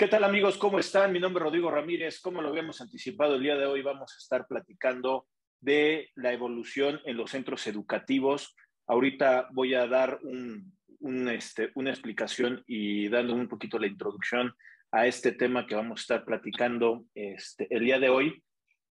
[0.00, 0.56] ¿Qué tal amigos?
[0.56, 1.12] ¿Cómo están?
[1.12, 2.20] Mi nombre es Rodrigo Ramírez.
[2.20, 5.26] Como lo habíamos anticipado, el día de hoy vamos a estar platicando
[5.60, 8.56] de la evolución en los centros educativos.
[8.86, 10.18] Ahorita voy a dar
[11.32, 14.54] este, una explicación y dando un poquito la introducción
[14.90, 18.42] a este tema que vamos a estar platicando este, el día de hoy.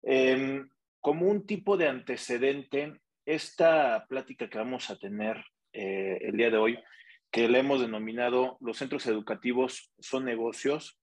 [0.04, 0.70] Em,
[1.01, 2.93] como un tipo de antecedente,
[3.25, 5.43] esta plática que vamos a tener
[5.74, 6.79] eh, el día de hoy
[7.34, 11.01] que le hemos denominado los centros educativos son negocios,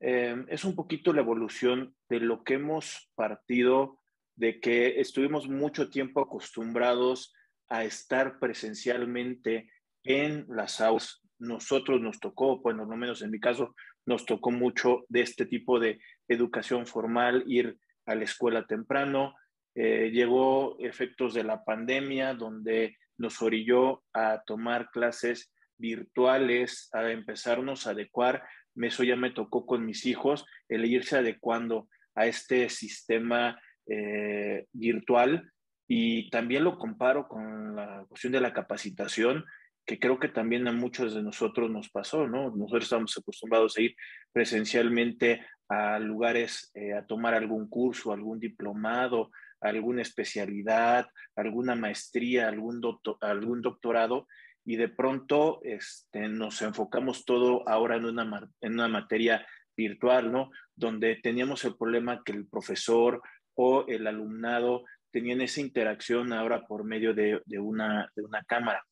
[0.00, 4.00] eh, es un poquito la evolución de lo que hemos partido
[4.34, 7.34] de que estuvimos mucho tiempo acostumbrados
[7.68, 9.70] a estar presencialmente
[10.04, 11.20] en las aulas.
[11.38, 13.74] Nosotros nos tocó, bueno, no menos en mi caso,
[14.06, 17.76] nos tocó mucho de este tipo de educación formal, ir
[18.06, 19.34] a la escuela temprano.
[19.74, 27.86] Eh, llegó efectos de la pandemia, donde nos orilló a tomar clases virtuales, a empezarnos
[27.86, 28.42] a adecuar.
[28.76, 35.50] Eso ya me tocó con mis hijos, el irse adecuando a este sistema eh, virtual
[35.88, 39.44] y también lo comparo con la cuestión de la capacitación,
[39.86, 42.50] que creo que también a muchos de nosotros nos pasó, ¿no?
[42.50, 43.96] Nosotros estamos acostumbrados a ir
[44.32, 51.06] presencialmente a lugares eh, a tomar algún curso, algún diplomado, alguna especialidad,
[51.36, 52.80] alguna maestría, algún,
[53.20, 54.28] algún doctorado,
[54.64, 60.50] y de pronto este, nos enfocamos todo ahora en una, en una materia virtual, ¿no?
[60.74, 63.22] Donde teníamos el problema que el profesor
[63.54, 68.84] o el alumnado tenían esa interacción ahora por medio de, de, una, de una, cámara.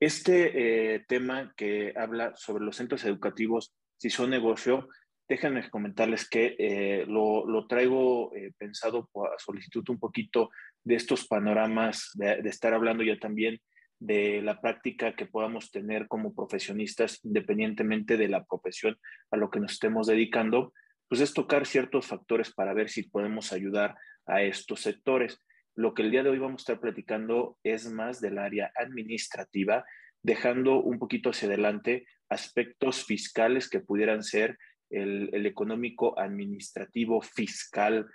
[0.00, 4.88] Este eh, tema que habla sobre los centros educativos, si son negocio,
[5.28, 10.50] déjenme comentarles que eh, lo, lo, traigo eh, pensado a solicitud un poquito
[10.82, 13.60] de estos panoramas, de, de estar hablando ya también
[14.00, 18.96] de la práctica que podamos tener como profesionistas, independientemente de la profesión
[19.30, 20.72] a lo que nos estemos dedicando,
[21.08, 25.40] pues es tocar ciertos factores para ver si podemos ayudar a estos sectores.
[25.74, 29.84] Lo que el día de hoy vamos a estar platicando es más del área administrativa,
[30.22, 34.58] dejando un poquito hacia adelante aspectos fiscales que pudieran ser
[34.90, 38.06] el, el económico administrativo fiscal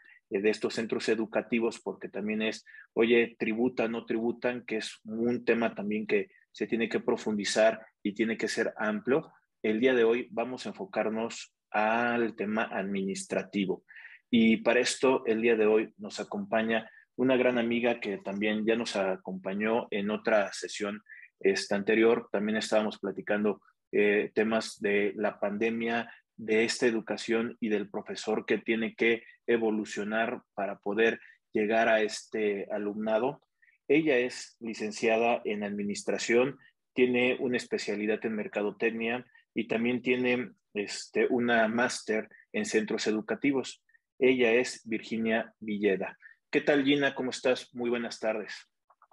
[0.41, 5.75] de estos centros educativos, porque también es, oye, tributan, no tributan, que es un tema
[5.75, 9.31] también que se tiene que profundizar y tiene que ser amplio.
[9.61, 13.83] El día de hoy vamos a enfocarnos al tema administrativo.
[14.29, 18.75] Y para esto, el día de hoy nos acompaña una gran amiga que también ya
[18.75, 21.01] nos acompañó en otra sesión
[21.39, 22.29] esta anterior.
[22.31, 23.61] También estábamos platicando
[23.91, 30.41] eh, temas de la pandemia, de esta educación y del profesor que tiene que evolucionar
[30.53, 31.19] para poder
[31.51, 33.41] llegar a este alumnado.
[33.87, 36.57] Ella es licenciada en administración,
[36.93, 43.83] tiene una especialidad en mercadotecnia y también tiene este, una máster en centros educativos.
[44.19, 46.17] Ella es Virginia Villeda.
[46.49, 47.15] ¿Qué tal, Gina?
[47.15, 47.73] ¿Cómo estás?
[47.73, 48.53] Muy buenas tardes.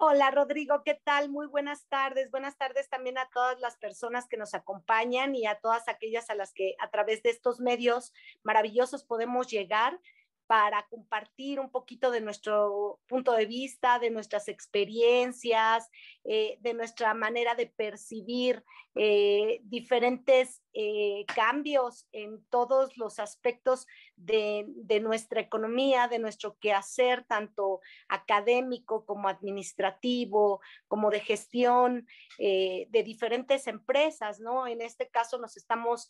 [0.02, 1.28] Hola Rodrigo, ¿qué tal?
[1.28, 2.30] Muy buenas tardes.
[2.30, 6.34] Buenas tardes también a todas las personas que nos acompañan y a todas aquellas a
[6.34, 10.00] las que a través de estos medios maravillosos podemos llegar
[10.50, 15.88] para compartir un poquito de nuestro punto de vista, de nuestras experiencias,
[16.24, 18.64] eh, de nuestra manera de percibir
[18.96, 24.66] eh, diferentes eh, cambios en todos los aspectos de,
[25.00, 34.40] nuestra economía, de nuestro quehacer, tanto académico como administrativo, como de gestión de diferentes empresas,
[34.40, 34.66] ¿no?
[34.66, 36.08] En este caso nos estamos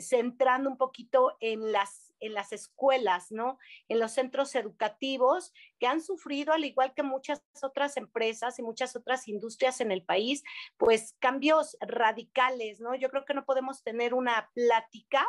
[0.00, 3.58] centrando un poquito en las en las escuelas, ¿no?
[3.88, 8.96] En los centros educativos que han sufrido, al igual que muchas otras empresas y muchas
[8.96, 10.42] otras industrias en el país,
[10.76, 12.94] pues cambios radicales, ¿no?
[12.94, 15.26] Yo creo que no podemos tener una plática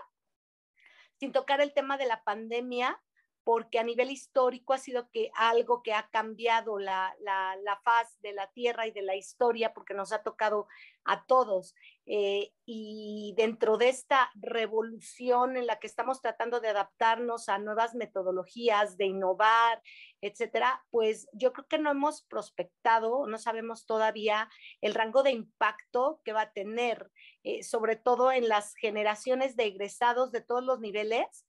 [1.19, 3.01] sin tocar el tema de la pandemia,
[3.47, 8.33] porque a nivel histórico ha sido que algo que ha cambiado la, la, faz de
[8.33, 10.67] la tierra y de la historia, porque nos ha tocado
[11.05, 11.73] a todos.
[12.05, 17.95] Eh, y dentro de esta revolución en la que estamos tratando de adaptarnos a nuevas
[17.95, 19.81] metodologías, de innovar,
[20.19, 24.49] etcétera, pues yo creo que no hemos prospectado, no sabemos todavía
[24.81, 27.09] el rango de impacto que va a tener,
[27.43, 31.46] eh, sobre todo en las generaciones de egresados de todos los niveles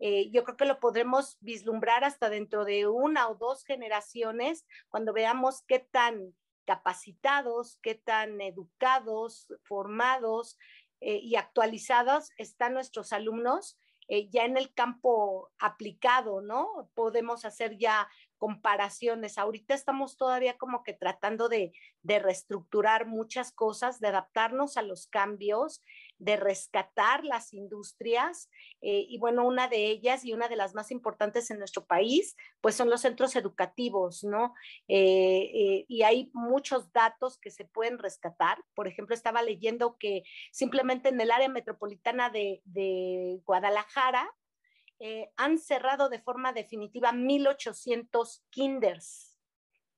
[0.00, 5.12] eh, yo creo que lo podremos vislumbrar hasta dentro de una o dos generaciones cuando
[5.12, 10.58] veamos qué tan capacitados, qué tan educados, formados
[11.00, 16.90] eh, y actualizados están nuestros alumnos eh, ya en el campo aplicado, ¿no?
[16.94, 18.08] Podemos hacer ya
[18.40, 19.36] comparaciones.
[19.36, 21.72] Ahorita estamos todavía como que tratando de,
[22.02, 25.82] reestructurar muchas cosas, de adaptarnos a los cambios,
[26.18, 28.48] de rescatar las industrias.
[28.80, 32.34] Eh, y bueno, una de ellas y una de las más importantes en nuestro país,
[32.62, 34.54] pues son los centros educativos, ¿no?
[34.88, 38.64] Eh, eh, y hay muchos datos que se pueden rescatar.
[38.74, 44.34] Por ejemplo, estaba leyendo que simplemente en el área metropolitana de, de Guadalajara,
[45.00, 49.38] eh, han cerrado de forma definitiva 1.800 kinders,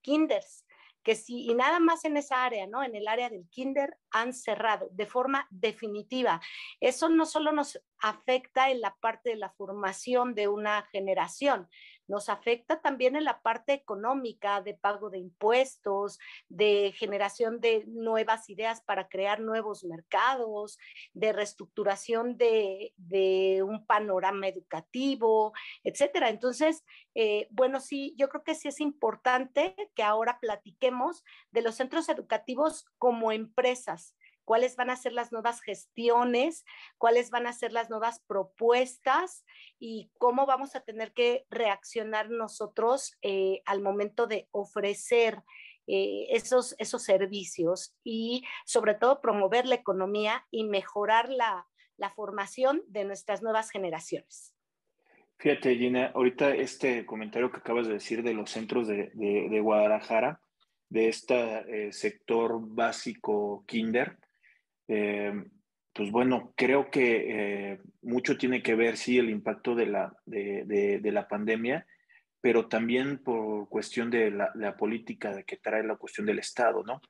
[0.00, 0.64] kinders,
[1.02, 2.82] que sí, y nada más en esa área, ¿no?
[2.84, 6.40] En el área del kinder han cerrado de forma definitiva.
[6.80, 11.68] Eso no solo nos afecta en la parte de la formación de una generación,
[12.08, 16.18] nos afecta también en la parte económica de pago de impuestos,
[16.48, 20.78] de generación de nuevas ideas para crear nuevos mercados,
[21.12, 22.92] de reestructuración de,
[23.64, 25.52] un panorama educativo,
[25.84, 26.30] etcétera.
[26.30, 26.84] Entonces,
[27.14, 32.08] eh, bueno, sí, yo creo que sí es importante que ahora platiquemos de los centros
[32.08, 36.64] educativos como empresas cuáles van a ser las nuevas gestiones,
[36.98, 39.44] cuáles van a ser las nuevas propuestas
[39.78, 45.42] y cómo vamos a tener que reaccionar nosotros eh, al momento de ofrecer
[45.86, 51.66] eh, esos, esos servicios y sobre todo promover la economía y mejorar la,
[52.16, 54.56] formación de nuestras nuevas generaciones.
[55.38, 60.40] Fíjate, Gina, ahorita este comentario que acabas de decir de los centros de, Guadalajara,
[60.88, 64.18] de este sector básico kinder,
[64.88, 65.32] eh,
[65.92, 71.00] pues bueno, creo que eh, mucho tiene que ver, sí, el impacto de la, de,
[71.04, 71.86] la pandemia,
[72.40, 77.00] pero también por cuestión de la, política de que trae la cuestión del Estado, ¿no?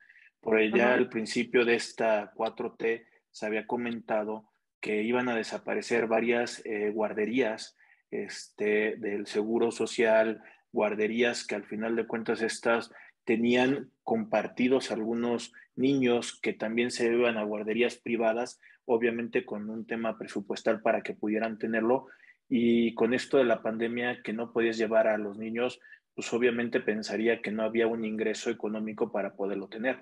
[0.41, 6.61] Por allá al principio de esta 4T se había comentado que iban a desaparecer varias
[6.67, 7.77] eh, guarderías
[8.11, 10.43] este, del Seguro Social,
[10.73, 12.91] guarderías que al final de cuentas estas
[13.25, 20.19] tenían compartidos algunos niños que también se iban a guarderías privadas, obviamente con un tema
[20.19, 22.07] presupuestal para que pudieran tenerlo.
[22.49, 25.81] Y con esto de la pandemia que no podías llevar a los niños,
[26.15, 30.01] pues obviamente pensaría que no había un ingreso económico para poderlo tener.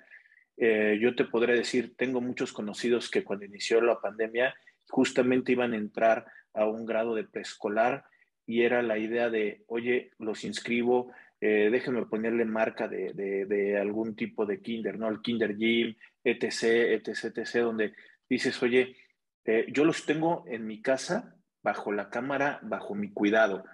[0.57, 4.55] Eh, yo te podré decir, tengo muchos conocidos que cuando inició la pandemia
[4.89, 8.05] justamente iban a entrar a un grado de preescolar
[8.47, 14.15] y era la idea de, oye, los inscribo, eh, déjenme ponerle marca de, de, algún
[14.15, 15.09] tipo de kinder, ¿no?
[15.09, 16.63] El kinder gym, etc.,
[17.09, 17.95] etc., etc., donde
[18.29, 18.97] dices, oye,
[19.47, 23.65] eh, yo los tengo en mi casa, bajo la cámara, bajo mi cuidado,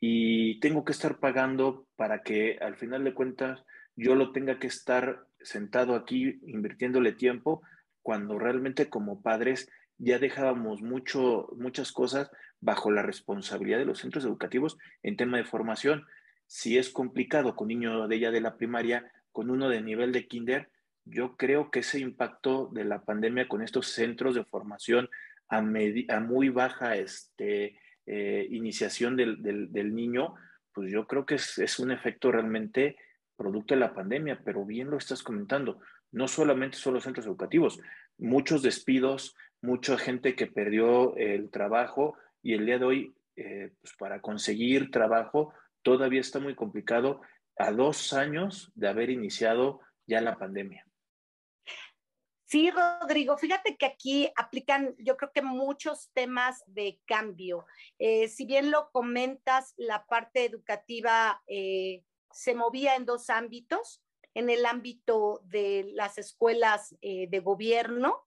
[0.00, 3.64] y tengo que estar pagando para que al final de cuentas
[3.96, 7.62] yo lo tenga que estar sentado aquí invirtiéndole tiempo,
[8.02, 12.30] cuando realmente como padres ya dejábamos mucho, muchas cosas
[12.60, 16.06] bajo la responsabilidad de los centros educativos en tema de formación
[16.50, 20.26] si es complicado con niño de ella de la primaria, con uno de nivel de
[20.26, 20.68] kinder,
[21.04, 25.08] yo creo que ese impacto de la pandemia con estos centros de formación
[25.48, 30.34] a, muy baja este, eh, iniciación del, del, niño,
[30.74, 32.96] pues yo creo que es, es, un efecto realmente
[33.36, 35.78] producto de la pandemia, pero bien lo estás comentando,
[36.10, 37.80] no solamente son los centros educativos,
[38.18, 43.94] muchos despidos, mucha gente que perdió el trabajo y el día de hoy, eh, pues
[43.96, 47.20] para conseguir trabajo, todavía está muy complicado
[47.56, 50.86] a dos años de haber iniciado ya la pandemia.
[52.50, 57.64] Sí, Rodrigo, fíjate que aquí aplican, yo creo que muchos temas de cambio.
[58.00, 62.02] Eh, si bien lo comentas, la parte educativa eh,
[62.32, 64.02] se movía en dos ámbitos,
[64.34, 68.26] en el ámbito de las escuelas eh, de gobierno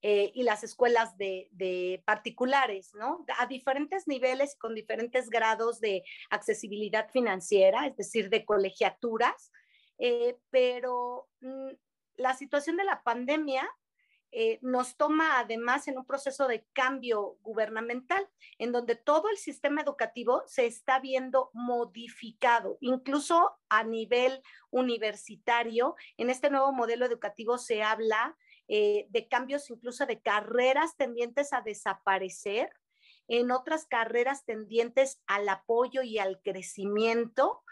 [0.00, 3.24] eh, y las escuelas de, particulares, ¿no?
[3.38, 9.50] A diferentes niveles, con diferentes grados de accesibilidad financiera, es decir, de colegiaturas,
[9.98, 11.70] eh, pero mm,
[12.16, 13.68] la situación de la pandemia
[14.30, 18.28] eh, nos toma además en un proceso de cambio gubernamental,
[18.58, 25.96] en donde todo el sistema educativo se está viendo modificado, incluso a nivel universitario.
[26.18, 28.36] En este nuevo modelo educativo se habla
[28.68, 32.70] eh, de cambios incluso de carreras tendientes a desaparecer,
[33.28, 37.62] en otras carreras tendientes al apoyo y al crecimiento.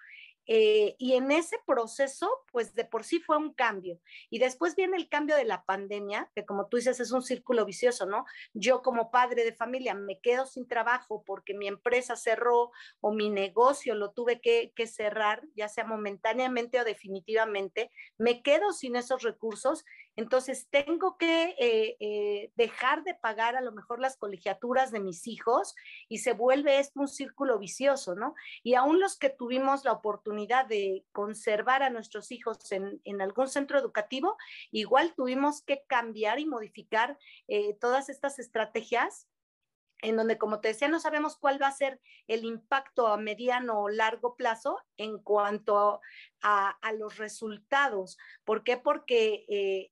[0.49, 3.99] Eh, y en ese proceso, pues de por sí fue un cambio.
[4.31, 7.65] Y después viene el cambio de la pandemia, que como tú dices es un círculo
[7.65, 8.25] vicioso, ¿no?
[8.55, 13.29] Yo como padre de familia me quedo sin trabajo porque mi empresa cerró o mi
[13.29, 19.23] negocio lo tuve que, que cerrar, ya sea momentáneamente o definitivamente, me quedo sin esos
[19.23, 19.85] recursos
[20.17, 25.27] Entonces, tengo que eh, eh, dejar de pagar a lo mejor las colegiaturas de mis
[25.27, 25.75] hijos
[26.09, 28.35] y se vuelve esto un círculo vicioso, ¿no?
[28.63, 33.79] Y aún los que tuvimos la oportunidad de conservar a nuestros hijos en, algún centro
[33.79, 34.39] educativo,
[34.71, 39.29] igual tuvimos que cambiar y modificar eh, todas estas estrategias
[40.03, 43.81] en donde, como te decía, no sabemos cuál va a ser el impacto a mediano
[43.81, 46.01] o largo plazo en cuanto
[46.43, 48.19] a, los resultados.
[48.45, 48.77] ¿Por qué?
[48.77, 49.91] Porque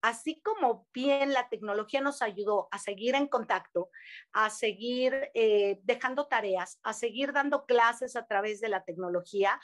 [0.00, 3.90] así como bien la tecnología nos ayudó a seguir en contacto,
[4.32, 9.60] a seguir eh, dejando tareas, a seguir dando clases a través de la tecnología,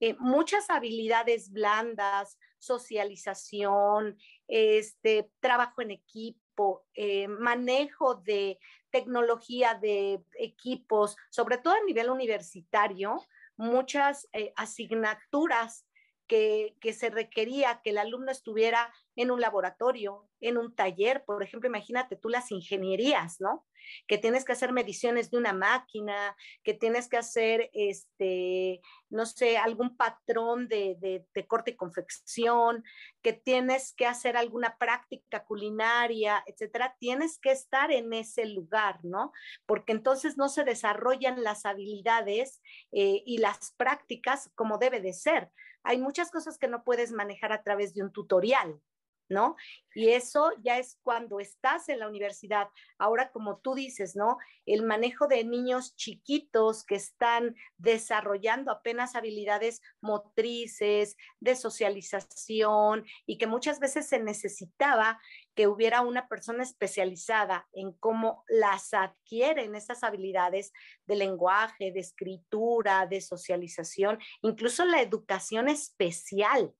[0.00, 8.58] eh, muchas habilidades blandas, socialización, este, trabajo en equipo, eh, manejo de
[8.90, 13.20] tecnología de equipos, sobre todo a nivel universitario,
[13.56, 15.84] muchas asignaturas
[16.26, 21.42] que, que, se requería que el alumno estuviera en un laboratorio, en un taller, por
[21.42, 23.66] ejemplo, imagínate tú las ingenierías, ¿no?
[24.06, 29.58] Que tienes que hacer mediciones de una máquina, que tienes que hacer, este, no sé,
[29.58, 32.84] algún patrón de, de, corte y confección,
[33.20, 36.94] que tienes que hacer alguna práctica culinaria, etcétera.
[37.00, 39.32] Tienes que estar en ese lugar, ¿no?
[39.66, 45.50] Porque entonces no se desarrollan las habilidades eh, y las prácticas como debe de ser.
[45.82, 48.80] Hay muchas cosas que no puedes manejar a través de un tutorial.
[49.28, 49.56] ¿No?
[49.94, 52.68] Y eso ya es cuando estás en la universidad.
[52.98, 54.38] Ahora, como tú dices, ¿no?
[54.64, 63.46] El manejo de niños chiquitos que están desarrollando apenas habilidades motrices, de socialización y que
[63.46, 65.20] muchas veces se necesitaba
[65.54, 70.72] que hubiera una persona especializada en cómo las adquieren esas habilidades
[71.06, 76.72] de lenguaje, de escritura, de socialización, incluso la educación especial,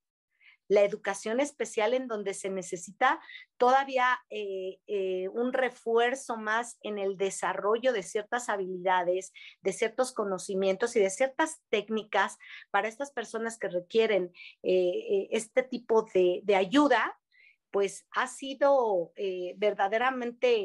[0.69, 3.21] la educación especial en donde se necesita
[3.57, 9.33] todavía eh, eh, un refuerzo más en el desarrollo de ciertas habilidades,
[9.63, 12.39] de ciertos conocimientos y de ciertas técnicas
[12.71, 14.31] para estas personas que requieren
[14.63, 17.19] eh, este tipo de, de, ayuda,
[17.71, 19.13] pues ha sido
[19.57, 20.57] verdaderamente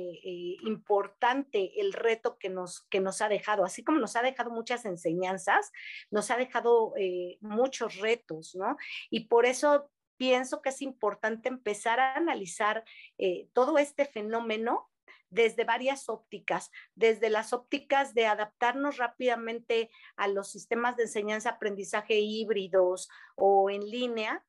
[0.63, 4.85] importante el reto que nos, que nos ha dejado, así como nos ha dejado muchas
[4.85, 5.71] enseñanzas,
[6.11, 6.93] nos ha dejado
[7.41, 8.77] muchos retos, ¿no?
[9.09, 9.91] Y por eso
[10.23, 12.85] pienso que es importante empezar a analizar
[13.17, 14.89] eh, todo este fenómeno
[15.29, 23.09] desde varias ópticas, desde las ópticas de adaptarnos rápidamente a los sistemas de enseñanza-aprendizaje híbridos
[23.35, 24.45] o en línea,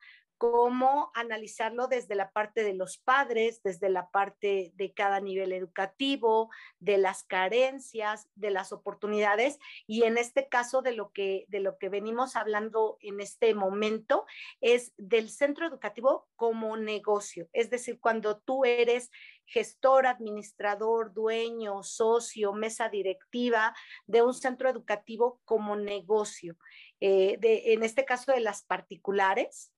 [0.51, 6.51] cómo analizarlo desde la parte de los padres, desde la parte de cada nivel educativo,
[6.81, 11.79] de las carencias, de las oportunidades y en este caso de lo que de lo
[11.79, 14.27] que venimos hablando en este momento
[14.61, 19.11] es del centro educativo como negocio, es decir, cuando tú eres
[19.47, 23.75] gestor, administrador, dueño, socio, mesa directiva
[24.07, 26.57] de un centro educativo como negocio.
[27.01, 29.74] Eh, de, en este caso de las particulares,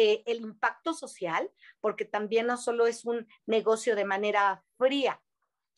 [0.00, 1.50] eh, el impacto social,
[1.80, 5.20] porque también no solo es un negocio de manera fría,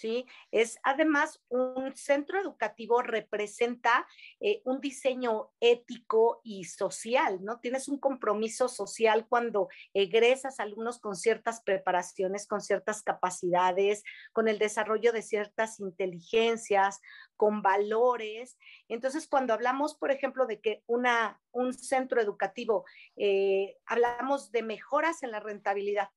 [0.01, 0.27] ¿sí?
[0.51, 4.07] Es además un centro educativo representa
[4.41, 7.61] eh, un diseño ético y social, ¿no?
[7.61, 14.03] Tienes un compromiso social cuando egresas alumnos con ciertas preparaciones, con ciertas capacidades,
[14.33, 17.01] con el desarrollo de ciertas inteligencias,
[17.37, 18.57] con valores.
[18.89, 25.23] Entonces, cuando hablamos, por ejemplo, de que una, un centro educativo, eh, hablamos de mejoras
[25.23, 26.09] en la rentabilidad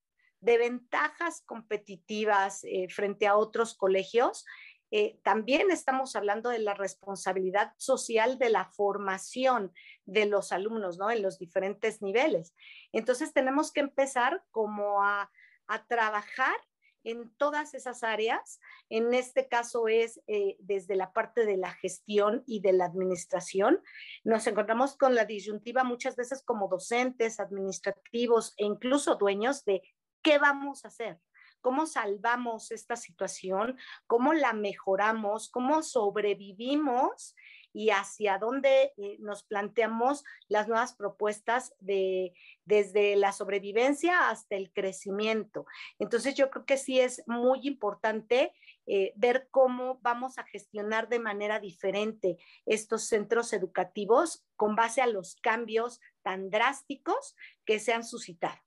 [0.43, 4.45] de ventajas competitivas eh, frente a otros colegios,
[4.91, 9.73] eh, también estamos hablando de la responsabilidad social de la formación
[10.05, 11.09] de los alumnos, ¿no?
[11.09, 12.53] En los diferentes niveles.
[12.91, 15.31] Entonces tenemos que empezar como a,
[15.67, 16.55] a trabajar
[17.03, 18.59] en todas esas áreas.
[18.89, 23.81] En este caso es eh, desde la parte de la gestión y de la administración.
[24.23, 29.81] Nos encontramos con la disyuntiva muchas veces como docentes, administrativos e incluso dueños de
[30.23, 31.19] ¿Qué vamos a hacer?
[31.61, 33.77] ¿Cómo salvamos esta situación?
[34.07, 35.49] ¿Cómo la mejoramos?
[35.49, 37.35] ¿Cómo sobrevivimos?
[37.73, 42.33] y hacia dónde eh, nos planteamos las nuevas propuestas de,
[42.65, 45.65] desde la sobrevivencia hasta el crecimiento.
[45.97, 48.53] Entonces yo creo que sí es muy importante
[48.85, 55.07] eh, ver cómo vamos a gestionar de manera diferente estos centros educativos con base a
[55.07, 58.61] los cambios tan drásticos que se han suscitado.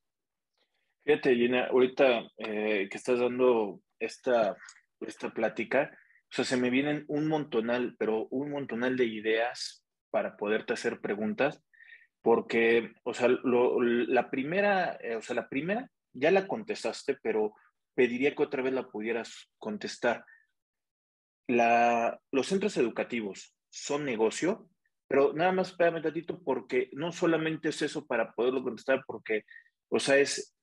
[1.07, 4.57] Fíjate, Lina, ahorita eh, que estás dando esta,
[4.99, 10.37] esta plática, o sea, se me vienen un montonal, pero un montonal de ideas para
[10.37, 11.63] poderte hacer preguntas,
[12.23, 17.55] porque, o sea, lo, la primera, eh, o sea, la primera ya la contestaste, pero
[17.95, 20.25] pediría que otra vez la pudieras contestar.
[21.47, 24.69] La, los centros educativos son negocio,
[25.07, 29.45] pero nada más espérame tantito porque no solamente es eso para poderlo contestar, porque,
[29.89, 30.56] o sea, es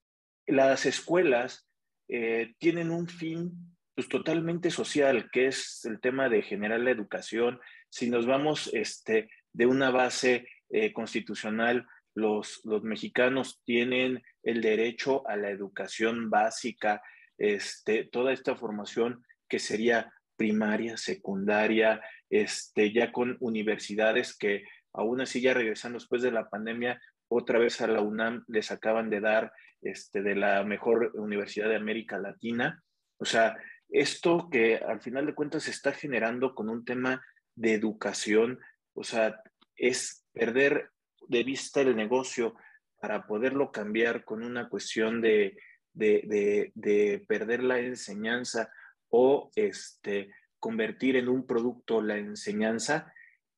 [0.47, 1.67] las escuelas
[2.07, 3.51] eh, tienen un fin
[3.95, 7.59] pues, totalmente social, que es el tema de generar la educación.
[7.89, 15.27] Si nos vamos este, de una base eh, constitucional, los, los mexicanos tienen el derecho
[15.27, 17.01] a la educación básica,
[17.37, 25.41] este, toda esta formación que sería primaria, secundaria, este, ya con universidades que aún así
[25.41, 29.51] ya regresando después de la pandemia, otra vez a la UNAM les acaban de dar
[29.83, 32.83] este, de la mejor universidad de América Latina.
[33.17, 33.57] O sea,
[33.89, 37.23] esto que al final de cuentas se está generando con un tema
[37.55, 38.59] de educación,
[38.93, 39.41] o sea,
[39.75, 40.89] es perder
[41.27, 42.55] de vista el negocio
[42.99, 45.57] para poderlo cambiar con una cuestión de,
[45.93, 48.71] de, perder la enseñanza
[49.09, 53.13] o este, convertir en un producto la enseñanza.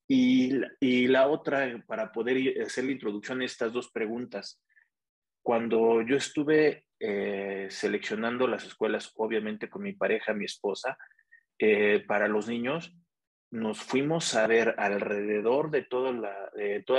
[0.08, 4.60] Y, y la otra, para poder hacer la introducción a estas dos preguntas,
[5.46, 10.98] cuando yo estuve eh, seleccionando las escuelas, obviamente con mi pareja, mi esposa,
[11.56, 12.92] eh, para los niños,
[13.52, 16.10] nos fuimos a ver alrededor de toda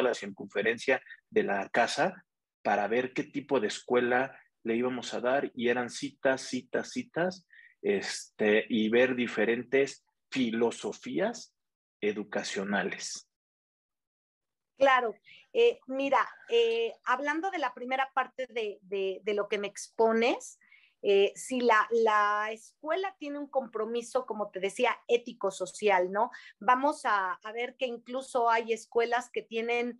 [0.01, 2.23] la, circunferencia de la casa
[2.63, 7.45] para ver qué tipo de escuela le íbamos a dar y eran citas, citas, citas,
[7.81, 11.53] este, y ver diferentes filosofías
[11.99, 13.26] educacionales.
[14.77, 15.15] Claro,
[15.53, 20.59] eh, mira, eh, hablando de la primera parte de, de, lo que me expones,
[21.01, 26.29] eh, si la, la, escuela tiene un compromiso, como te decía, ético-social, ¿no?
[26.59, 29.99] Vamos a, a, ver que incluso hay escuelas que tienen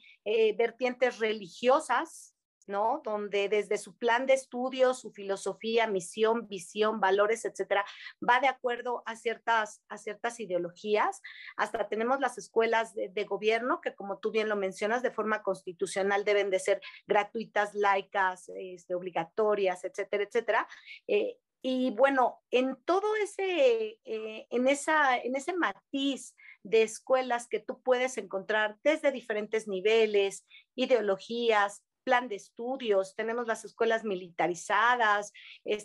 [0.58, 2.37] vertientes religiosas,
[2.68, 3.02] ¿no?
[3.04, 7.86] Donde desde su plan de estudios, su filosofía, misión, visión, valores, etcétera,
[8.28, 11.22] va de acuerdo a ciertas, a ciertas ideologías.
[11.56, 16.24] Hasta tenemos las escuelas de, gobierno que, como tú bien lo mencionas, de forma constitucional
[16.24, 20.68] deben de ser gratuitas, laicas, este, obligatorias, etcétera, etcétera.
[21.08, 27.60] Eh, y bueno, en todo ese, eh, en, esa, en ese matiz de escuelas que
[27.60, 35.34] tú puedes encontrar desde diferentes niveles, ideologías, plan de estudios, tenemos las escuelas militarizadas,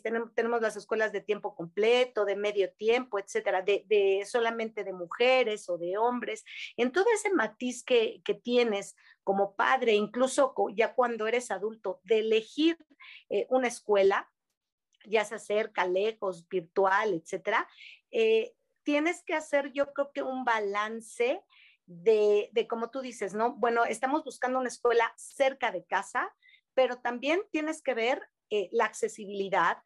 [0.04, 4.92] tenemos, tenemos, las escuelas de tiempo completo, de medio tiempo, etcétera, de, de, solamente de
[4.92, 6.44] mujeres o de hombres.
[6.76, 12.20] En todo ese matiz que, que tienes como padre, incluso ya cuando eres adulto, de
[12.20, 12.78] elegir
[13.28, 14.30] eh, una escuela,
[15.04, 17.68] ya sea cerca, lejos, virtual, etcétera,
[18.12, 18.54] eh,
[18.84, 21.42] tienes que hacer, yo creo que un balance
[21.86, 23.54] de, de, como tú dices, ¿no?
[23.56, 26.32] Bueno, estamos buscando una escuela cerca de casa,
[26.74, 29.78] pero también tienes que ver eh, la accesibilidad,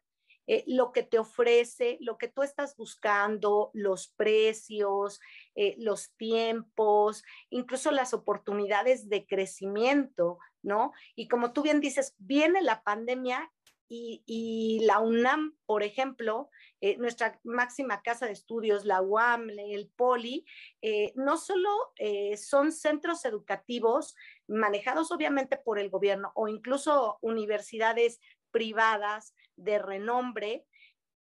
[0.49, 5.19] eh, lo que te ofrece, lo que tú estás buscando, los precios,
[5.55, 10.93] eh, los tiempos, incluso las oportunidades de crecimiento, ¿no?
[11.15, 13.51] Y como tú bien dices, viene la pandemia
[13.89, 16.49] y, la UNAM, por ejemplo,
[16.81, 20.45] eh, nuestra máxima casa de estudios, la UAM, el POLI,
[20.81, 24.15] eh, no solo eh, son centros educativos
[24.47, 28.19] manejados obviamente por el gobierno o incluso universidades
[28.51, 30.65] privadas de renombre,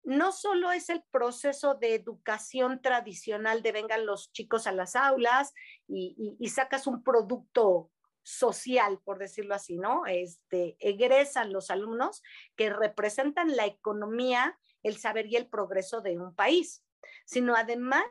[0.04, 5.54] no solo es el proceso de educación tradicional de vengan los chicos a las aulas
[5.88, 7.92] y sacas un producto
[8.24, 10.06] social, por decirlo así, ¿no?
[10.06, 12.22] Este, egresan los alumnos
[12.56, 16.84] que representan la economía, el saber y el progreso de un país,
[17.26, 18.06] sino además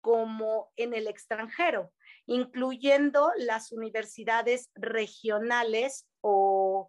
[0.00, 1.92] como en el extranjero,
[2.26, 6.88] incluyendo las universidades regionales o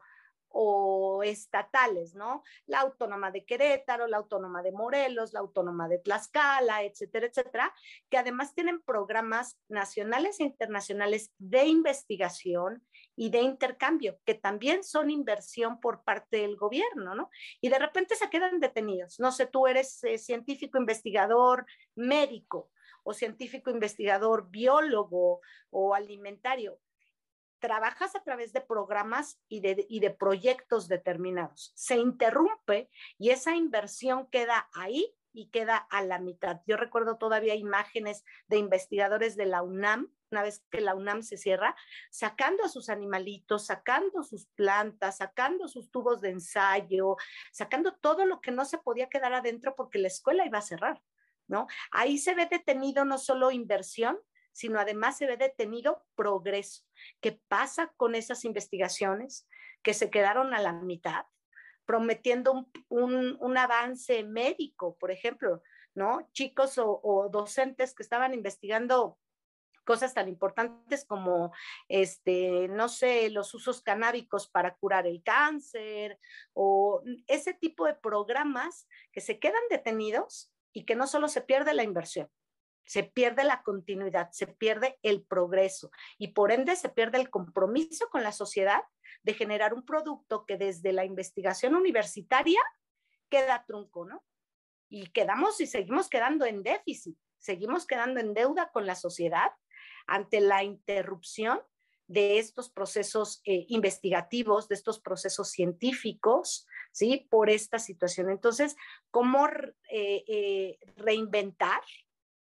[0.50, 2.44] o estatales, ¿no?
[2.66, 7.74] La autónoma de Querétaro, la autónoma de Morelos, la autónoma de Tlaxcala, etcétera, etcétera,
[8.10, 12.84] que además tienen programas nacionales e internacionales de investigación
[13.22, 17.30] y de intercambio, que también son inversión por parte del gobierno, ¿no?
[17.60, 19.20] Y de repente se quedan detenidos.
[19.20, 22.72] No sé, tú eres eh, científico, investigador, médico
[23.04, 26.80] o científico, investigador, biólogo o alimentario
[27.60, 31.74] trabajas a través de programas y de, y de proyectos determinados.
[31.76, 36.62] Se interrumpe y esa inversión queda ahí y queda a la mitad.
[36.66, 41.38] Yo recuerdo todavía imágenes de investigadores de la UNAM, una vez que la UNAM se
[41.38, 41.76] cierra,
[42.10, 47.18] sacando a sus animalitos, sacando sus plantas, sacando sus tubos de ensayo,
[47.52, 51.02] sacando todo lo que no se podía quedar adentro porque la escuela iba a cerrar,
[51.48, 51.68] ¿no?
[51.92, 54.20] Ahí se ve detenido no solo inversión,
[54.52, 56.84] sino además se ve detenido progreso.
[57.22, 59.48] ¿Qué pasa con esas investigaciones
[59.84, 61.26] que se quedaron a la mitad?
[61.90, 65.64] prometiendo un, avance médico, por ejemplo,
[65.96, 66.30] ¿no?
[66.34, 69.18] Chicos o, docentes que estaban investigando
[69.90, 71.52] cosas tan importantes como,
[71.88, 76.20] este, no sé, los usos canábicos para curar el cáncer
[76.54, 81.74] o ese tipo de programas que se quedan detenidos y que no solo se pierde
[81.74, 82.30] la inversión,
[82.86, 88.10] se pierde la continuidad, se pierde el progreso y por ende se pierde el compromiso
[88.12, 88.84] con la sociedad
[89.24, 92.62] de generar un producto que desde la investigación universitaria
[93.28, 94.24] queda trunco, ¿no?
[94.88, 99.52] Y quedamos y seguimos quedando en déficit, seguimos quedando en deuda con la sociedad
[100.10, 101.62] ante la interrupción
[102.08, 107.28] de estos procesos eh, investigativos, de estos procesos científicos, ¿sí?
[107.30, 108.32] Por esta situación.
[108.32, 108.76] Entonces,
[109.12, 111.82] ¿cómo eh, eh, reinventar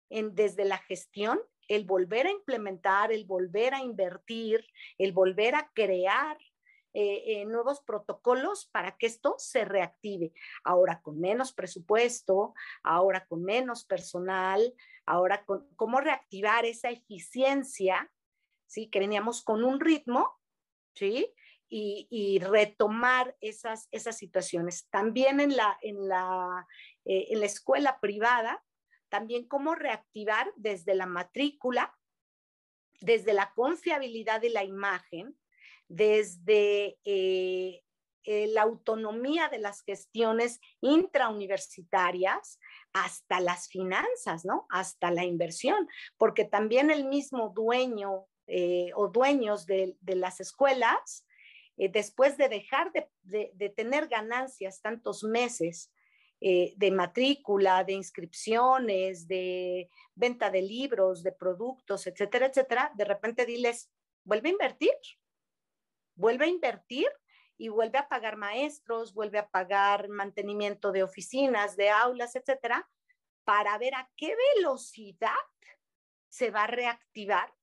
[0.09, 4.67] en, desde la gestión el volver a implementar, el volver a invertir,
[4.99, 6.37] el volver a crear
[6.97, 10.31] eh, eh, nuevos protocolos para que esto se reactive.
[10.63, 12.53] Ahora con menos presupuesto,
[12.83, 14.73] ahora con menos personal,
[15.05, 18.09] ahora con cómo reactivar esa eficiencia,
[18.65, 18.87] ¿sí?
[18.87, 20.39] Que veníamos con un ritmo,
[20.93, 21.33] ¿sí?
[21.67, 24.87] Y, retomar esas, esas situaciones.
[24.89, 26.65] También en la, en, la,
[27.03, 28.63] eh, en la escuela privada,
[29.09, 31.93] también cómo reactivar desde la matrícula,
[33.01, 35.37] desde la confiabilidad de la imagen,
[35.87, 37.83] desde eh,
[38.23, 42.59] eh, la autonomía de las gestiones intrauniversitarias
[42.93, 44.65] hasta las finanzas, ¿no?
[44.69, 51.25] Hasta la inversión, porque también el mismo dueño eh, o dueños de, las escuelas,
[51.77, 52.91] después de dejar
[53.23, 55.91] de, tener ganancias tantos meses
[56.39, 63.89] de matrícula, de inscripciones, de venta de libros, de productos, etcétera, etcétera, de repente diles,
[64.23, 64.93] vuelve a invertir,
[66.15, 67.07] vuelve a invertir
[67.57, 72.89] y vuelve a pagar maestros, vuelve a pagar mantenimiento de oficinas, de aulas, etcétera,
[73.43, 75.31] para ver a qué velocidad
[76.29, 77.53] se va a reactivar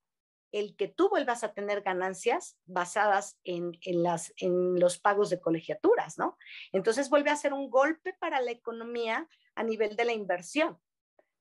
[0.52, 6.18] el que tú vuelvas a tener ganancias basadas en, las, en los pagos de colegiaturas,
[6.18, 6.36] ¿no?
[6.72, 10.78] Entonces vuelve a ser un golpe para la economía a nivel de la inversión,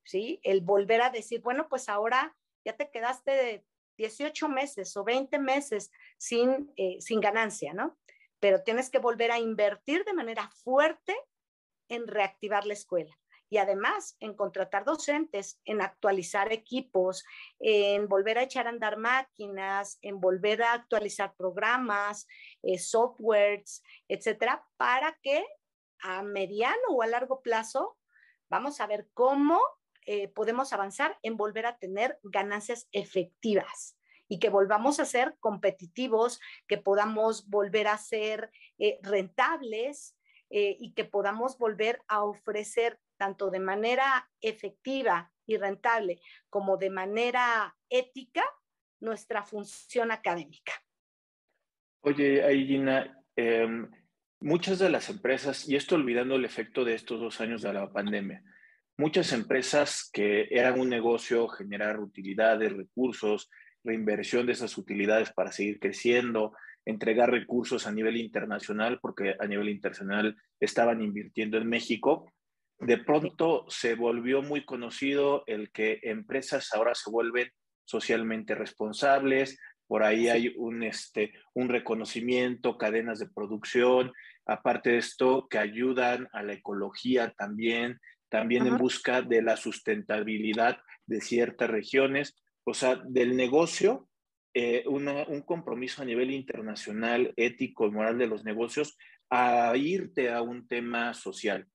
[0.04, 0.40] ¿sí?
[0.42, 5.90] El volver a decir, bueno, pues ahora ya te quedaste 18 meses o 20 meses
[6.18, 7.98] sin, eh, sin ganancia, ¿no?
[8.40, 11.16] Pero tienes que volver a invertir de manera fuerte
[11.88, 13.16] en reactivar la escuela
[13.52, 17.22] y además en contratar docentes, en actualizar equipos,
[17.60, 22.26] en volver a echar a andar máquinas, en volver a actualizar programas,
[22.62, 25.44] eh, softwares, etcétera, para que
[26.00, 27.98] a mediano o a largo plazo
[28.48, 29.60] vamos a ver cómo
[30.06, 33.96] eh, podemos avanzar en volver a tener ganancias efectivas
[34.28, 40.16] y que volvamos a ser competitivos, que podamos volver a ser eh, rentables
[40.50, 46.90] eh, y que podamos volver a ofrecer tanto de manera efectiva y rentable como de
[46.90, 48.44] manera ética
[49.00, 50.72] nuestra función académica.
[52.00, 53.90] Oye, Aigina, em,
[54.40, 57.92] muchas de las empresas, y esto olvidando el efecto de estos dos años de la
[57.92, 58.42] pandemia,
[58.96, 63.50] muchas empresas que eran un negocio, generar utilidades, recursos,
[63.84, 66.52] reinversión de esas utilidades para seguir creciendo,
[66.84, 72.32] entregar recursos a nivel internacional, porque a nivel internacional estaban invirtiendo en México.
[72.78, 77.50] De pronto se volvió muy conocido el que empresas ahora se vuelven
[77.84, 84.12] socialmente responsables, por ahí hay un, este, un reconocimiento, cadenas de producción,
[84.46, 88.00] aparte de esto, que ayudan a la ecología también,
[88.32, 94.08] también en busca de la sustentabilidad de ciertas regiones, o sea, del negocio,
[94.54, 98.96] eh, un compromiso a nivel internacional, ético y moral de los negocios,
[99.28, 101.68] a irte a un tema social.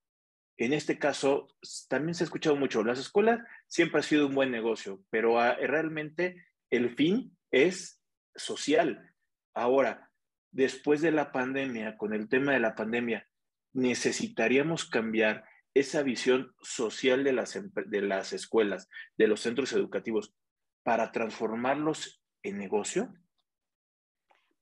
[0.56, 1.46] En este caso,
[1.88, 5.54] también se ha escuchado mucho, las escuelas siempre ha sido un buen negocio, pero ah,
[5.54, 8.02] realmente el fin es
[8.34, 9.14] social.
[9.54, 10.10] Ahora,
[10.50, 13.28] después de la pandemia, con el tema de la pandemia,
[13.72, 20.34] necesitaríamos cambiar esa visión social de las, de las escuelas, de los centros educativos,
[20.82, 23.12] para transformarlos en negocio?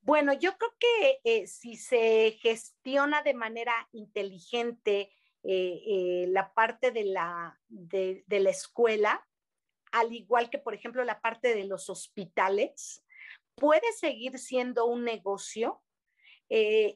[0.01, 5.11] Bueno, yo creo que eh, si se gestiona de manera inteligente
[5.43, 9.27] eh, eh, la parte de la, de, de la escuela,
[9.91, 13.05] al igual que, por ejemplo, la parte de los hospitales,
[13.55, 15.81] puede seguir siendo un negocio